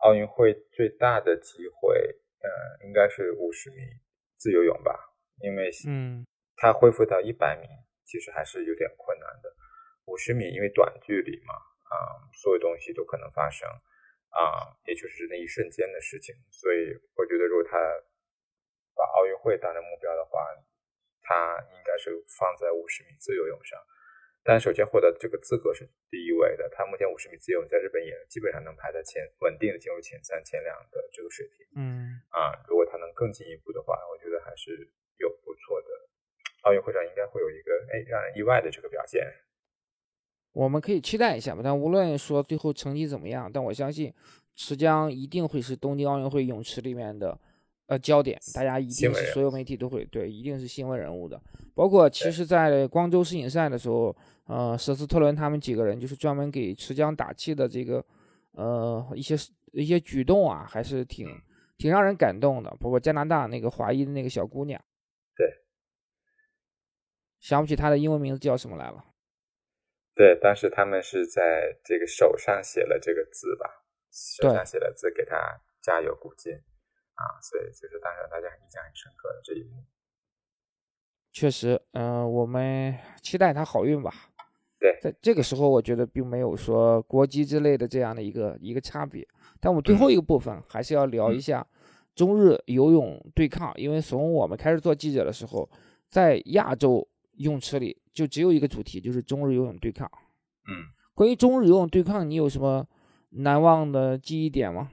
[0.04, 1.96] 奥运会最大的机会，
[2.42, 3.76] 呃，应该是五十米
[4.36, 4.98] 自由泳吧，
[5.44, 6.26] 因为嗯，
[6.58, 7.68] 他恢复到一百米
[8.04, 9.56] 其实还是有点困难的。
[10.21, 11.57] 五十米因为短距离嘛，
[11.89, 13.67] 啊，所有东西都可能发生，
[14.29, 16.36] 啊，也就是那一瞬间的事情。
[16.51, 17.73] 所以我觉得，如果他
[18.93, 20.45] 把奥运会当成目标的话，
[21.23, 23.81] 他应该是放在五十米自由泳上。
[24.43, 26.69] 但首先获得这个资格是第一位的。
[26.69, 31.65] 他目前五十米自由泳在日本也基本上能排在前，稳定的进入前三、前两的这个水平。
[31.81, 35.88] 嗯啊，如果他能更进一步的话，我觉得还是有不错的。
[36.62, 39.25] 奥运会上应该会有一个哎让人意外的这个表现。
[40.54, 41.62] 我们可以期待一下吧。
[41.64, 44.14] 但无论说最后成绩怎么样，但我相信
[44.56, 47.38] 池江一定会是东京奥运会泳池里面的
[47.88, 51.42] 呃焦点，大家一定是所有媒体都会对，一定是新闻人物的。
[51.74, 58.04] 包括其实，在光州世锦赛的时候，呃，舍斯特伦他们几个人就是专门给池江打气的这个
[58.52, 59.36] 呃一些
[59.72, 61.28] 一些举动啊，还是挺
[61.78, 62.70] 挺让人感动的。
[62.80, 64.80] 包括加拿大那个华裔的那个小姑娘，
[65.36, 65.48] 对，
[67.40, 69.06] 想不起她的英文名字叫什么来了。
[70.21, 73.65] 对，当时他们是在这个手上写了这个字吧，
[74.12, 75.36] 手上写了字给他
[75.81, 79.84] 加油鼓劲啊，所以就是当时大家印象很深刻的这一幕。
[81.31, 84.13] 确实，嗯，我们期待他好运吧。
[84.77, 89.27] 对，在这个时候，我觉得并没有说国籍之类的这样的一个一个差别。
[89.60, 91.65] 但我们最后一个部分还是要聊一下
[92.13, 95.67] 中日游泳对抗，因为从我们开始做记者的时候，
[96.10, 97.07] 在亚洲
[97.38, 100.10] 泳池里就只有一个主题，就是中日游泳对抗。
[100.67, 102.88] 嗯，关于中日游泳对抗，你有什么
[103.30, 104.91] 难忘的记忆点吗？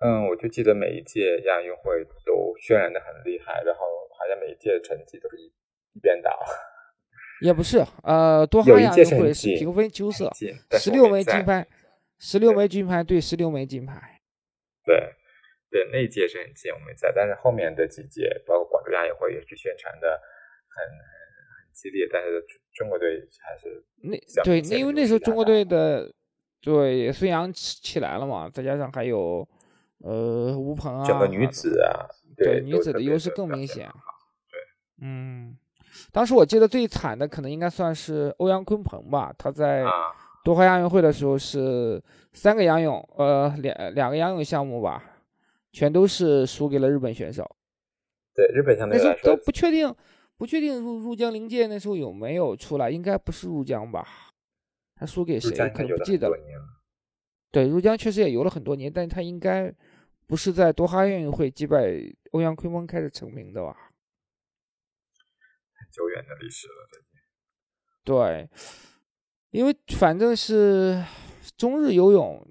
[0.00, 3.80] 嗯，我就记得每一届亚运会都渲染的很厉害，然后
[4.18, 5.46] 好像每一届的成绩都是一
[5.94, 6.30] 一边倒。
[7.42, 10.30] 也不是，呃，多哈亚运会是平分秋色，
[10.78, 11.66] 十六枚金牌，
[12.18, 14.22] 十六枚金牌对十六枚金牌。
[14.84, 14.96] 对，
[15.70, 20.20] 对，那一届是很近，我们在，但是后面的几届，包括广州亚运会也是宣传的
[20.68, 21.15] 很很很
[21.76, 22.42] 激烈，但是
[22.74, 26.10] 中国队还是那对，那因为那时候中国队的
[26.60, 29.46] 对孙杨起起来了嘛，再加上还有
[29.98, 33.86] 呃吴鹏啊，整个女子啊，对女子的优势更明显。
[34.50, 34.58] 对，
[35.06, 35.56] 嗯。
[36.12, 39.82] 当时我记得最惨的可能应该算是欧阳鲲鹏吧，他在
[40.44, 42.02] 多哈亚运会的时候是
[42.34, 45.02] 三个仰泳，呃，两两个仰泳项目吧，
[45.72, 47.50] 全都是输给了日本选手。
[48.34, 49.88] 对，日本相对来说那时候都不确定，
[50.36, 54.06] 不确定入入江灵界那时候有没有出来，应该不是入江吧？
[54.94, 55.50] 他输给谁？
[55.70, 56.36] 可能不记得了。
[57.50, 59.72] 对，入江确实也游了很多年，但他应该
[60.26, 61.96] 不是在多哈亚运会击败
[62.32, 63.74] 欧阳鲲鹏开始成名的吧？
[65.90, 66.74] 久远的历史了，
[68.04, 68.46] 对，
[69.50, 71.02] 因为反正是
[71.56, 72.46] 中日游泳，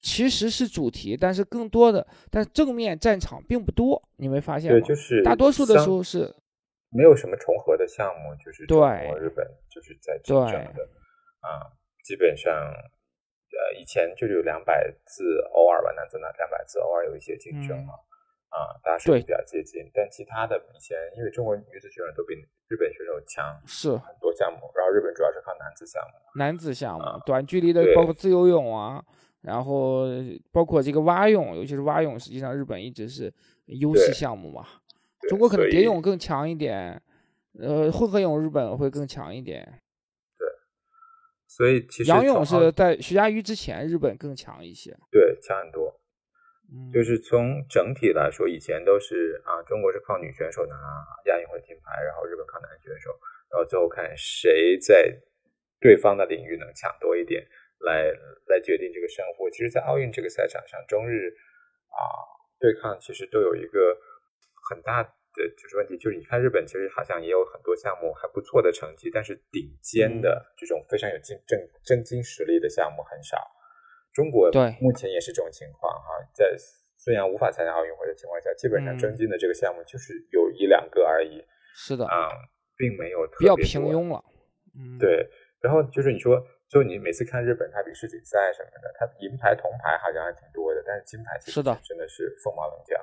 [0.00, 4.78] 其实是主题，但是更多的，但正面战场并不多，你没发现吗？
[4.78, 6.34] 对，就是大多数的时候是
[6.90, 10.82] 没有什么重合的项目，就是中国、日本就是在竞争的
[11.40, 11.72] 啊，
[12.04, 17.94] 基本上呃以前就有两百字，偶尔吧，男子那两百字，偶尔有一些竞争嘛。
[18.50, 22.34] 啊，大家水平比较接近，但其他的以前因为中国女子选手都比
[22.66, 24.68] 日本选手强，是很多项目。
[24.74, 29.04] 然后日本主要是靠男子项目，男子项目短距离的，包括自由泳啊，
[29.40, 30.06] 然后
[30.50, 33.32] 包括这个蛙泳，尤其是蛙泳，实际上日本一直是
[33.66, 34.66] 优势项目嘛。
[35.28, 37.02] 中国可能蝶泳更强一点，
[37.58, 39.80] 呃，混合泳日本会更强一点。
[40.38, 40.48] 对，
[41.46, 44.96] 所以其实仰泳是在徐嘉余之前，日本更强一些。
[45.10, 45.94] 对，强很多。
[46.92, 50.76] 就是从整体来说，以前都是啊，中国是靠女选手拿
[51.26, 53.10] 亚运会金牌，然后日本靠男选手，
[53.50, 55.18] 然后最后看谁在
[55.80, 57.44] 对方的领域能抢多一点，
[57.80, 58.04] 来
[58.46, 59.50] 来决定这个胜负。
[59.50, 61.34] 其实，在奥运这个赛场上，中日
[61.90, 61.98] 啊
[62.60, 63.98] 对抗其实都有一个
[64.70, 65.10] 很大的
[65.58, 73.36] 就是问题，就是你看日本其实好像也有很多项目还不错的成绩，但是顶尖的这种非常有竞争真金实力的项目很少。
[74.14, 76.54] 中国对目前也是这种情况哈，在
[76.96, 81.42] 虽然无法参加奥运会的情况下，基本上争金的这个项目就是有一两个而已。
[81.74, 82.30] 是的，啊，
[82.76, 84.22] 并没有比较平庸了。
[84.78, 85.28] 嗯，对。
[85.62, 92.96] 然后就是你说，就你每次看日本，他比世锦赛什么的，他银牌、铜牌好像还挺多的，但是金牌是的，真的是凤毛麟角。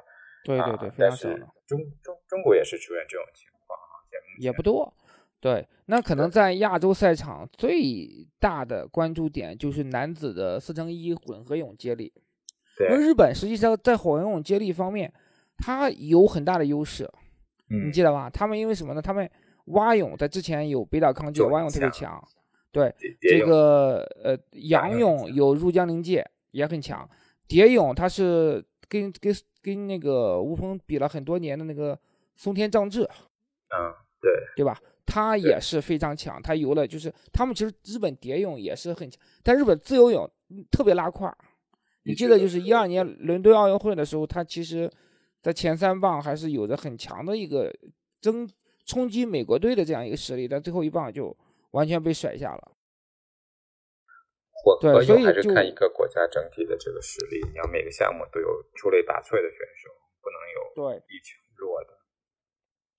[0.56, 1.30] 对对对，非常少。
[1.68, 4.00] 中中中国也是出现这种情况啊，
[4.40, 4.94] 也不多。
[5.40, 12.12] 对，那可能在亚洲赛场最大的关注点就是男子的四乘一混合泳接力。
[12.76, 15.14] 对，因为日本实际上在混合泳接力方面，
[15.58, 17.08] 它有很大的优势。
[17.70, 18.30] 嗯，你记得吧？
[18.30, 19.02] 他们因为什么呢？
[19.02, 19.30] 他们
[19.66, 22.20] 蛙泳在之前有北岛康介，蛙泳特别强。
[22.72, 24.38] 对，这个呃，
[24.70, 27.08] 仰泳有入江陵介也很强。
[27.48, 31.98] 蝶泳它是跟跟跟那个吴鹏比了很多年的那个
[32.36, 33.04] 松田丈志。
[33.04, 34.80] 嗯，对，对吧？
[35.06, 40.30] 他也是非常强，他游了就是他们其实日本蝶泳也是很强，但日本自由泳
[40.70, 41.36] 特别拉胯。
[42.04, 44.90] 你记得就是一二年伦敦奥运会的时候，他其实，
[45.42, 47.74] 在前三棒还是有着很强的一个
[48.22, 48.50] 争
[48.86, 51.36] 冲击美国队的这样一个实力，但最后一棒就
[51.72, 52.72] 完全被甩下了。
[54.64, 59.90] 混合对所以泳还是就看一个国家整体的这个实力，你要每个项目都有出类拔萃的选手，
[60.22, 61.90] 不能有对，一强弱的。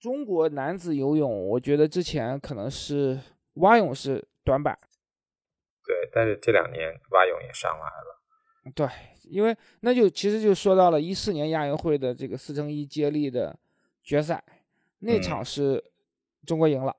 [0.01, 3.19] 中国男子游泳，我觉得之前可能是
[3.55, 4.79] 蛙泳是短板，
[5.85, 8.73] 对，但是这两年蛙泳也上来了。
[8.75, 8.87] 对，
[9.25, 13.59] 因为那就其实就说到了一四年亚运会的这个四乘一接力的
[14.05, 14.45] 决赛，
[15.01, 15.83] 那嗯场是
[16.47, 16.95] 中国赢了，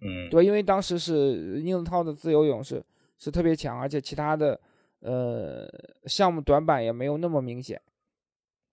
[0.00, 2.84] 嗯，对，因为当时是宁泽涛的自由泳是
[3.20, 4.60] 是特别强，而且其他的
[5.00, 5.68] 呃
[6.06, 7.80] 项目短板也没有那么明显。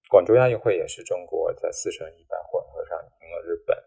[0.09, 3.77] 广州亚运会也是中国在四乘一百混合上赢了日本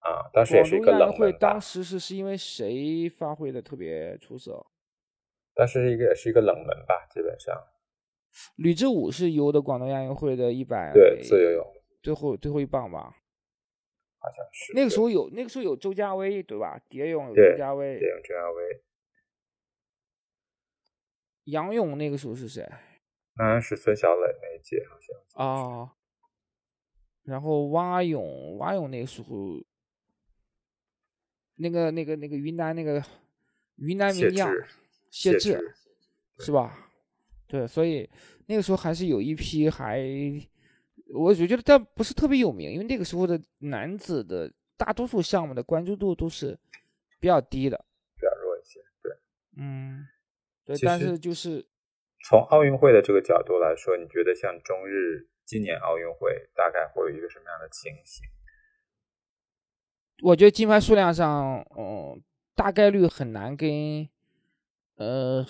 [0.00, 4.64] 啊，当时也是一个东亚运会冷门吧当，时是是因为谁发挥的特别出色？
[5.54, 7.56] 但是一个也是一个冷门吧，基本上
[8.56, 11.66] 吕志武是游的广东亚运会的一百对自由泳
[12.02, 13.16] 最后最后一棒吧？
[14.18, 16.78] 好像是那个时候有那个时候有周家威对吧？
[16.90, 18.82] 蝶泳有周家威蝶泳周家威，
[21.44, 22.68] 仰泳那个时候是谁？
[23.36, 25.92] 嗯是孙小磊那一届好像啊，
[27.24, 29.60] 然后蛙泳蛙泳那个时候，
[31.56, 33.02] 那个那个那个云南那个
[33.76, 34.48] 云南名将
[35.10, 35.74] 谢志谢志
[36.38, 36.92] 是吧？
[37.48, 38.08] 对，所以
[38.46, 40.00] 那个时候还是有一批还，
[41.12, 46.56] 我我觉得但不是特别有名，因为那个时候的男子的大多数项目的关注度都是
[47.18, 47.84] 比较低的，
[48.14, 48.80] 比较弱一些。
[49.02, 49.12] 对，
[49.56, 50.06] 嗯，
[50.64, 51.64] 对，但是就是
[52.24, 58.26] 从奥运会的这个角度来说，你觉得像中日今年奥运会大概会有一个什么样的情形？
[60.22, 62.22] 我觉得金牌数量上，嗯，
[62.54, 64.08] 大概率很难跟
[64.96, 65.44] 呃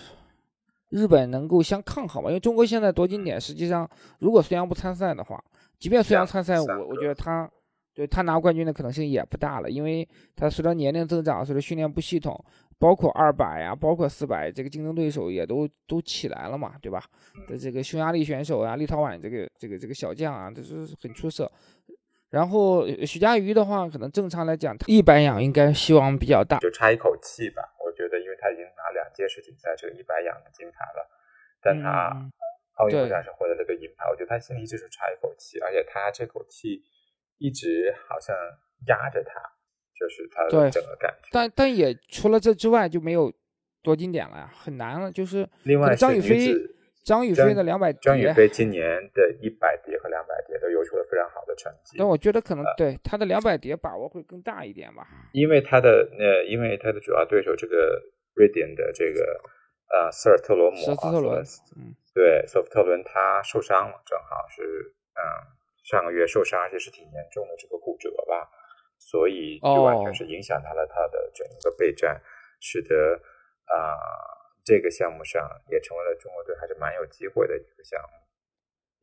[0.90, 3.88] 日本能够相抗衡吧，因为中国现在夺金点，实际上
[4.18, 5.42] 如果孙杨不参赛的话，
[5.78, 7.14] 即便孙杨参赛，我我觉得。
[7.14, 7.50] 他
[7.96, 12.44] 对他拿冠军的可能性也不大了，因为他随着年龄增长，随着训练不系统，
[12.84, 17.02] 包括二百呀，包括四百，这个竞争对手也都都起来了嘛，对吧？
[17.48, 21.50] 的这个匈牙利选手啊，立陶宛这个这个这个小将啊，这是很出色。
[22.28, 26.58] 然后呃许家瑜的话，可能正常来讲，一百仰应该希望比较大。
[26.58, 27.62] 就差一口气吧。
[27.82, 31.08] 我觉得，因为他已经拿两届世锦赛这个一百仰的金牌了，
[31.62, 32.30] 但他嗯
[32.74, 36.82] 奥运会对上是获得这个银牌，我觉得他心里就是差一口气，而且他这口气
[37.38, 38.36] 一直好像
[38.88, 39.40] 压着他，
[39.98, 41.28] 就是他对的整个感觉。
[41.32, 43.32] 但但也除了这之外就没有
[43.82, 45.10] 多经典了呀，很难了。
[45.10, 46.54] 就是另外是张雨霏，
[47.04, 48.82] 张雨霏的两百张雨，霏今年
[49.14, 51.96] 的一百蝶和两百蝶都游出了非常好的成绩。
[51.98, 55.06] 但我觉得可能呃对他的两百蝶把握会更大一点吧。
[55.32, 58.00] 因为他的呃，因为他的主要对手这个
[58.34, 59.20] 瑞典的这个
[59.92, 61.42] 呃瑟尔特罗姆斯特罗姆，
[61.76, 64.62] 嗯，对索夫特伦他受伤了，正好是
[65.14, 65.20] 嗯
[65.84, 68.48] 上个月受伤，而且是挺严重的这个骨折吧，
[68.98, 72.20] 所以就完全哦是影响他了他的整个备战，
[72.60, 73.20] 使得
[73.66, 73.96] 啊、
[74.64, 78.08] 这个项目上也成为了中国队还是蛮有机会的一个项目。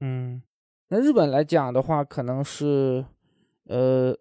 [0.01, 0.41] 嗯，
[0.89, 3.05] 那日本来讲的话，可能是
[3.65, 4.15] 呃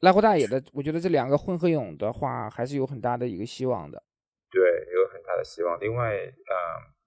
[0.00, 4.02] 濑户大野的，我觉得这两个混合泳的话，还是有很大的一个希望的。
[4.50, 5.78] 对，有很大的希望。
[5.80, 6.54] 另外，嗯、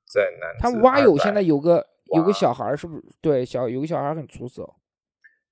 [0.06, 3.04] 在男他们蛙泳现在有个有个小孩儿，是不是？
[3.22, 4.70] 对，小有个小孩很出色。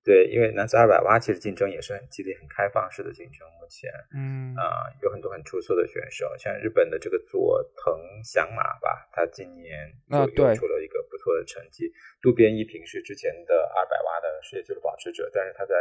[0.08, 3.44] 对，因为男子二百蛙其实竞争也是很激烈、很开放式的竞争。
[3.60, 11.92] 目前嗯啊、有很多很出色的选手，像日本的这个佐藤翔马吧，他今年就啊对游出了一个不错的成绩。
[12.22, 15.76] 渡边一平是之前的二百蛙的世界纪录保持者，但是他在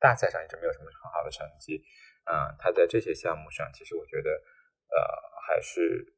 [0.00, 1.80] 大赛上一直没有什么很好的成绩。
[2.24, 4.30] 啊、他在这些项目上，其实我觉得，
[4.90, 5.00] 呃，
[5.46, 6.12] 还是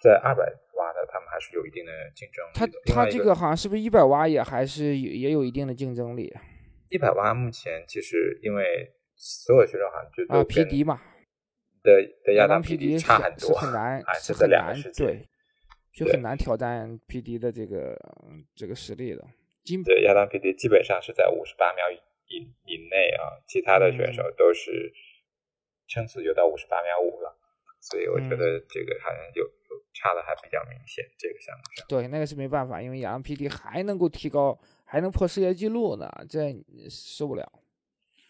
[0.00, 0.44] 在二百
[0.76, 2.78] 蛙的，他们还是有一定的竞争他力的。
[2.86, 6.32] 另外一他这个好像是不是一百蛙也还是也有一定的竞争力
[6.90, 10.42] 一百万目前其实因为所有选手好像就啊？
[10.42, 11.00] 都跟皮迪嘛，
[11.82, 15.04] 的的亚当皮迪差很多，是很难还是很是这两个难世界。
[15.04, 15.28] 对，
[15.92, 17.96] 就很难挑战皮迪的这个
[18.54, 19.24] 这个实力的。
[19.64, 24.92] 金对，亚当皮迪基本上是在五十八秒以以以内啊，其他的选手嗯都是
[25.88, 27.38] 撑死就到五十八秒五了，
[27.80, 31.86] 所以我觉嗯得这个好像有有差的还比较明显，这个项目上。
[31.88, 34.58] 对，那个是没办法，因为亚当 PD 还能够提高，
[34.94, 36.54] 还能破世界纪录呢，这
[36.88, 37.52] 受不了。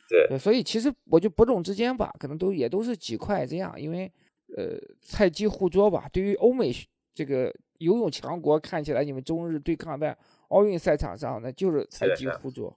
[0.09, 4.11] 对对，所以其实我就伯仲之间吧，可能都也都是几块这样，因为
[4.57, 6.09] 呃菜鸡互啄吧。
[6.11, 6.73] 对于欧美
[7.13, 10.17] 这个游泳强国看起来，你们中日对抗在
[10.49, 12.75] 奥运赛场上，那就是菜鸡互啄，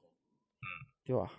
[0.60, 0.68] 嗯，
[1.06, 1.32] 对吧？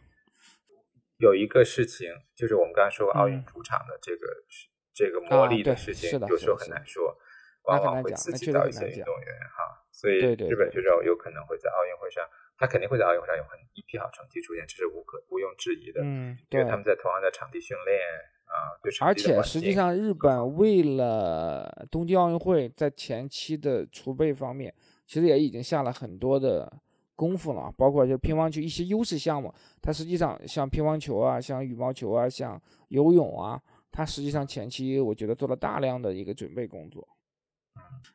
[1.18, 7.27] 有一个事情就是我们刚才说奥运嗯主场的这个事这个魔力的事情，是的有时候很难说，那
[7.64, 9.84] 往往会很难讲那刺激到一些运动员哈。
[9.90, 12.24] 所以对对日本对选手有可能会在奥运会上，
[12.56, 16.00] 他肯定会在奥运会上有很一批好成绩出现，这是无可毋庸置疑的。
[16.04, 17.98] 嗯，对因为他们在同样的场地训练，
[18.44, 24.72] 啊，对而且实际上，日本为了东京奥运会在前期的储备方面，
[25.04, 26.72] 其实也已经下了很多的
[27.16, 29.52] 功夫了，包括就乒乓球一些优势项目，
[29.82, 37.06] 它实际上像乒乓球啊，像羽毛球啊，像游泳啊，它实际上前期我觉得做了大量的一个准备工作。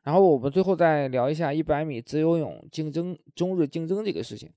[0.03, 4.51] 然后我们最后再聊一下一百米自由泳竞争中日竞争这个事情。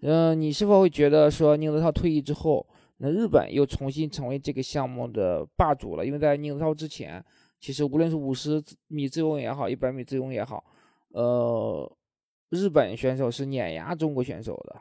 [0.00, 2.66] 嗯，你是否会觉得说宁泽涛退役之后？
[2.98, 7.24] 那日本又重新成为这个项目的霸主了，因为在宁泽涛之前，
[7.58, 10.62] 其实无论是五十米自由泳也好，一百米自由泳也好，
[11.08, 11.96] 呃，
[12.50, 14.76] 日本选手是碾压中国选手的。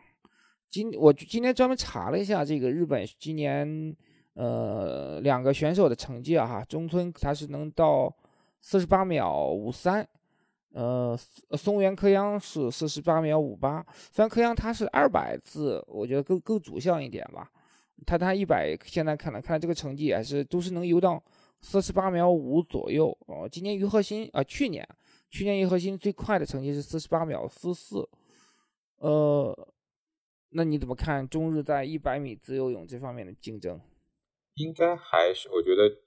[0.69, 3.95] 今我今天专门查了一下这个日本今年
[4.35, 8.13] 呃两个选手的成绩啊，哈，中村他是能到
[8.61, 10.07] 四十八秒五三，
[10.73, 11.17] 呃，
[11.57, 17.51] 松原科央是四十八秒五八，虽然科央他是二百字，我觉得更更主项一点吧。
[18.05, 21.21] 他他一百，现在看来，看来这个成绩还是都是能游到
[21.59, 23.47] 四十八秒五左右哦。
[23.47, 24.87] 今年于和新啊，去年
[25.29, 28.07] 去年于和新最快的成绩是四十八秒四四。
[28.97, 29.67] 呃，
[30.49, 33.79] 那你怎么看中日在一百米自由泳这方面的竞争？
[34.55, 35.97] 应该还是我觉得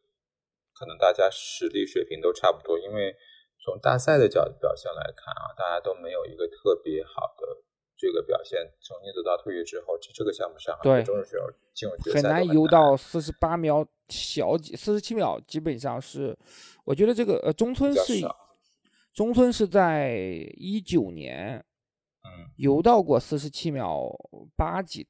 [0.74, 3.14] 可能大家实力水平都差不多，因为
[3.64, 7.64] 从大赛的角表现来看啊，大家都没有一个特别好的。
[7.96, 16.36] 这个表现从宁泽涛退役之后，这这个项目上，对中日选手进入决赛很难游到四十八秒小几，四十七秒基本上是，
[16.84, 18.20] 我觉得这个呃中村是
[19.14, 20.12] 中村是在
[20.56, 21.64] 一九年，
[22.24, 24.10] 嗯，游到过四十七秒
[24.56, 25.06] 八几，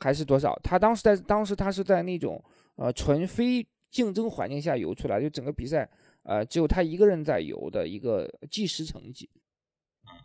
[0.00, 0.58] 还是多少？
[0.64, 5.88] 他当时在当时他是在那种呃纯非竞争环境下游出来，就整个比赛
[6.24, 9.30] 呃只有他一个人在游的一个计时成绩。
[9.34, 10.18] 嗯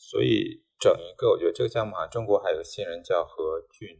[0.00, 3.98] 所以整一个，我觉得这个项目啊，中国还有新人叫何俊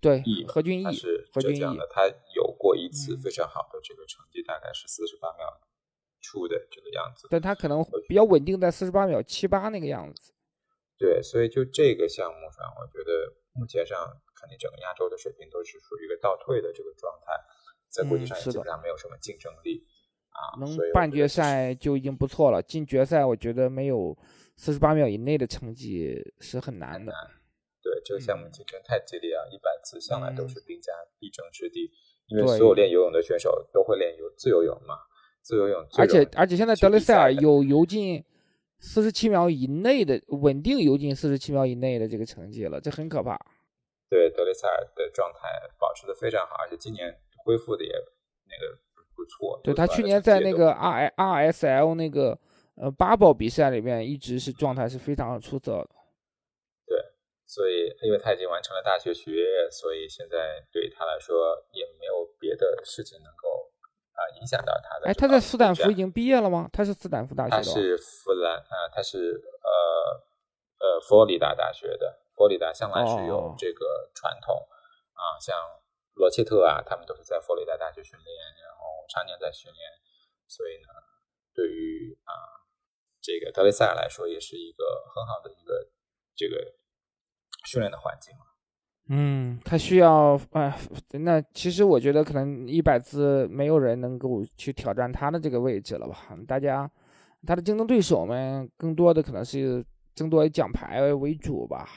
[0.00, 5.44] 对毅，何俊毅是浙江的，他有过一次非常好的这个成绩，大概是四十八秒
[6.22, 7.26] 出的这个样子。
[7.28, 10.32] 但他可能比较稳定在四十八秒七八那个样子。
[10.96, 13.98] 对，所以就这个项目上，我觉得目前上
[14.40, 17.32] 肯定整个亚洲的水平都是属于一个倒退的这个状态，
[17.94, 19.86] 在国际上基本上没有什么竞争力
[20.30, 20.58] 啊。
[20.58, 24.16] 能半决赛就已经不错了，进决赛我觉得没有。
[24.56, 27.12] 四十八秒以内的成绩是很难的。
[27.82, 29.42] 对这个项目竞争太激烈啊！
[29.50, 31.90] 一百次向来都是兵家必争之地，
[32.28, 34.94] 因为所有练游泳的选手都会练游自由泳嘛。
[35.42, 38.24] 自由泳，而且而且现在德雷塞尔有游进
[38.78, 43.36] 四十七秒以内的稳定游进四十七秒以内的这个成绩了，这很可怕。
[44.08, 45.48] 对德雷塞尔的状态
[45.80, 47.12] 保持的非常好，而且今年
[47.44, 48.76] 恢复的也那个
[49.14, 49.60] 不错。
[49.62, 52.36] 对他去年在那个 R R S L 那个。
[52.76, 55.90] 呃，八宝比赛里面一直是状态是非常出色的。
[56.84, 56.98] 对，
[57.46, 63.70] 所以因为他已经完成了大学学业，所以现在对他来说也没有别的事情能够
[64.10, 65.06] 啊影响到他的。
[65.06, 66.68] 哎，他在斯坦福已经毕业了吗？
[66.72, 67.56] 他是斯坦福大学的。
[67.58, 72.24] 他是弗兰啊，他是呃呃佛罗里达大学的。
[72.34, 74.52] 佛罗里达向来是有这个传统
[75.12, 75.54] 啊，像
[76.14, 78.28] 罗切特啊，他们都是在佛罗里达大学训练，
[78.62, 79.80] 然后常年在训练，
[80.46, 80.88] 所以呢，
[81.54, 82.62] 对于啊。
[83.26, 84.84] 这个德雷塞尔来说，也是一个
[85.14, 85.88] 很好的一个
[86.36, 86.56] 这个
[87.64, 88.34] 训练的环境
[89.08, 90.78] 嗯，他需要哎，
[91.12, 96.36] 那其实我觉得可能一百字没有人能够去挑战他的这个位置了吧？
[96.46, 96.90] 大家
[97.46, 99.82] 他的竞争对手们更多的可能是
[100.14, 101.88] 争夺奖牌为主吧。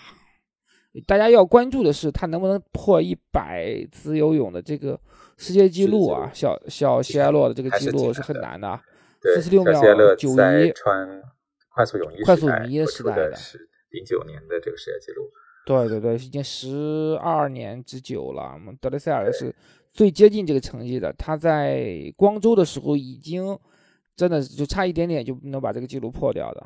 [1.06, 5.00] 大家要关注的是他能不能破一百自由泳的这个
[5.38, 6.32] 世界纪录啊？
[6.34, 8.80] 小小希埃洛的这个记录是很难的。
[9.22, 9.74] 四十六秒
[10.16, 11.22] 九一，穿
[11.70, 15.30] 快速泳衣快速泳衣的时代的，是零九年的这个世界纪录。
[15.66, 18.54] 对对对，已经十二年之久了。
[18.54, 19.54] 我们德雷塞尔是
[19.92, 21.12] 最接近这个成绩的。
[21.14, 23.58] 他在光州的时候已经
[24.16, 26.66] 真的就差一点点就能把这个记录破掉的。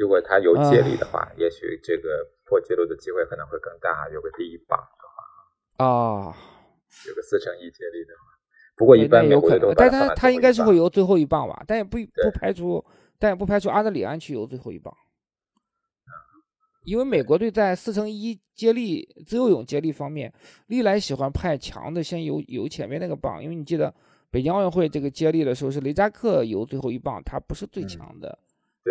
[0.00, 4.08] 对，如果他有接力的话，也许这个破纪录的机会可能会更大。
[4.08, 5.04] 有个第一棒的
[5.76, 6.34] 话，啊，
[7.06, 8.30] 有个四乘一接力的话。
[8.76, 12.82] 不过一般有可能，但他他应该是会游最后一棒吧，但也不不排除，
[13.18, 14.90] 但也不排除阿德里安去游最后一棒，
[16.86, 20.32] 因为美国队在四乘一接力自由泳接力方面，
[20.68, 23.94] 历来喜欢派强的先游游前面那个棒，因为你记得
[24.30, 28.38] 北京奥运会这个接力的时候是雷扎克游最后一棒，他不是最强的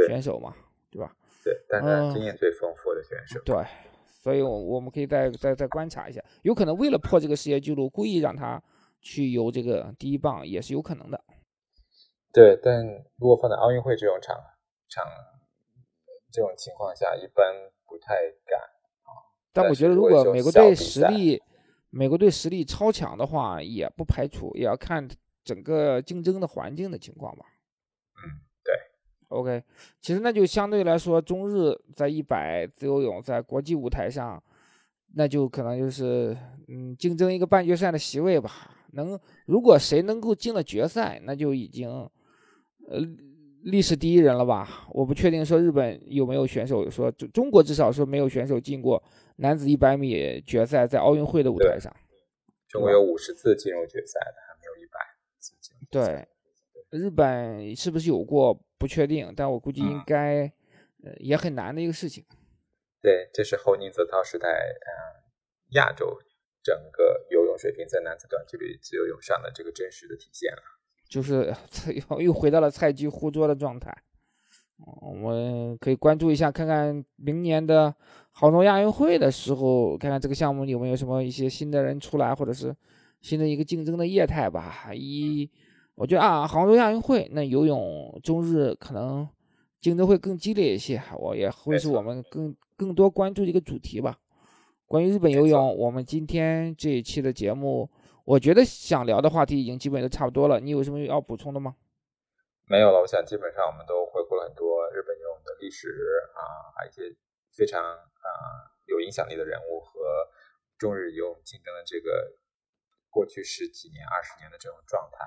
[0.07, 0.53] 选手嘛，
[0.91, 1.15] 对吧？
[1.43, 3.39] 对，但是经验最丰富的选手。
[3.45, 3.65] 对，
[4.07, 8.61] 所以我我们可以再再再观察一下，有可能为了破这个世界纪录，故意让他。
[9.01, 11.23] 去游这个第一棒也是有可能的，
[12.33, 12.59] 对。
[12.61, 12.85] 但
[13.15, 14.35] 如果放在奥运会这种场
[14.89, 15.05] 场
[16.29, 17.45] 这种情况下，一般
[17.87, 18.15] 不太
[18.45, 19.23] 敢啊。
[19.53, 21.41] 但我觉得，如果美国队实力
[21.91, 25.07] 美国队实力超强的话，也不排除，也要看
[25.45, 27.45] 整个竞争的环境的情况吧。
[29.29, 29.63] OK，
[30.01, 34.41] 其实那就相对来说，中日在一百自由泳在国际舞台上，
[35.13, 36.35] 那就可能就是
[36.67, 38.75] 嗯竞争一个半决赛的席位吧。
[38.93, 42.99] 能如果谁能够进了决赛，那就已经呃
[43.63, 44.87] 历史第一人了吧？
[44.91, 49.01] 我不确定说日本有没有选手说中中国至少说没有选手进过
[49.35, 51.95] 男子一百米决赛，在奥运会的舞台上。
[52.67, 54.99] 中国有五十次进入决赛的，还没有一百
[55.37, 55.75] 次进。
[55.91, 56.27] 对，
[56.91, 60.51] 日本是不是有过不确定，但我估计应该
[61.03, 62.23] 呃也很难的一个事情。
[63.01, 65.23] 对，这是后宁泽涛时代，嗯，
[65.75, 66.17] 亚洲
[66.61, 70.61] 整个游泳水平在男子短距离自由泳上的这个真实的体现了。
[71.07, 71.53] 就是
[72.09, 73.95] 又又回到了菜鸡互啄的状态。
[75.01, 77.93] 我们可以关注一下，看看明年的
[78.31, 82.73] 杭州亚运会的时候，看看这个项目有没有什么一些新的人出来，或者是
[83.19, 84.89] 新的一个竞争的业态吧。
[84.93, 85.51] 一，
[85.99, 89.27] 我觉得啊，杭州亚运会那游泳中日可能
[89.81, 94.17] 竞争会更激烈一些，我也会是我们更更多关注的一个主题吧。
[94.87, 97.89] 关于日本游泳，我们今天这一期的节目，
[98.23, 100.57] 我觉得想聊的话题已经基本都差不多了。
[100.61, 101.75] 你有什么要补充的吗？
[102.63, 105.89] 没有了，我想基本上我们都回顾了很多日本游泳的历史
[106.33, 107.13] 啊，还有一些
[107.51, 108.31] 非常啊
[108.85, 109.99] 有影响力的人物和
[110.77, 112.39] 中日游泳竞争的这个
[113.09, 115.25] 过去十几年、二十年的这种状态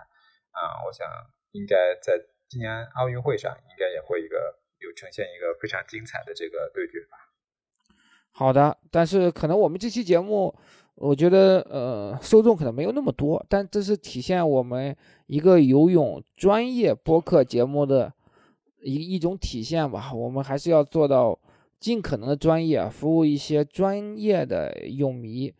[0.52, 1.06] 啊，我想
[1.50, 2.14] 应该在
[2.48, 7.18] 今年奥运会上应该也会一个有呈现一个非常精彩的这个对决吧。
[8.30, 10.54] 好的，但是可能我们这期节目。
[10.94, 14.94] 我觉得，呃，受众可能没有那么多，但这是体现我们
[15.26, 18.12] 一个游泳专业播客节目的
[18.82, 20.12] 一一种体现吧。
[20.12, 21.36] 我们还是要做到
[21.80, 25.52] 尽可能的专业，服务一些专业的泳迷。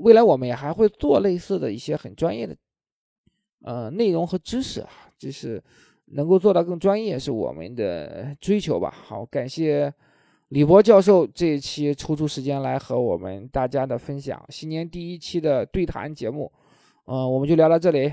[0.00, 2.56] 未来我们也还会做类似的一些很专业的，
[3.66, 4.88] 呃，内容和知识啊，
[5.18, 5.60] 就是
[6.12, 8.90] 能够做到更专业，是我们的追求吧。
[8.90, 9.92] 好，感谢。
[10.50, 16.52] 李博教授这一期抽出时间来和我们大家的分享，新年第一期的对谈节目，
[17.06, 18.08] 嗯，我们就聊到这里。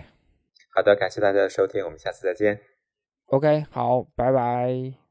[0.76, 2.60] 好的，感谢大家的收听，我们下次再见。
[3.28, 5.03] OK，好，拜拜。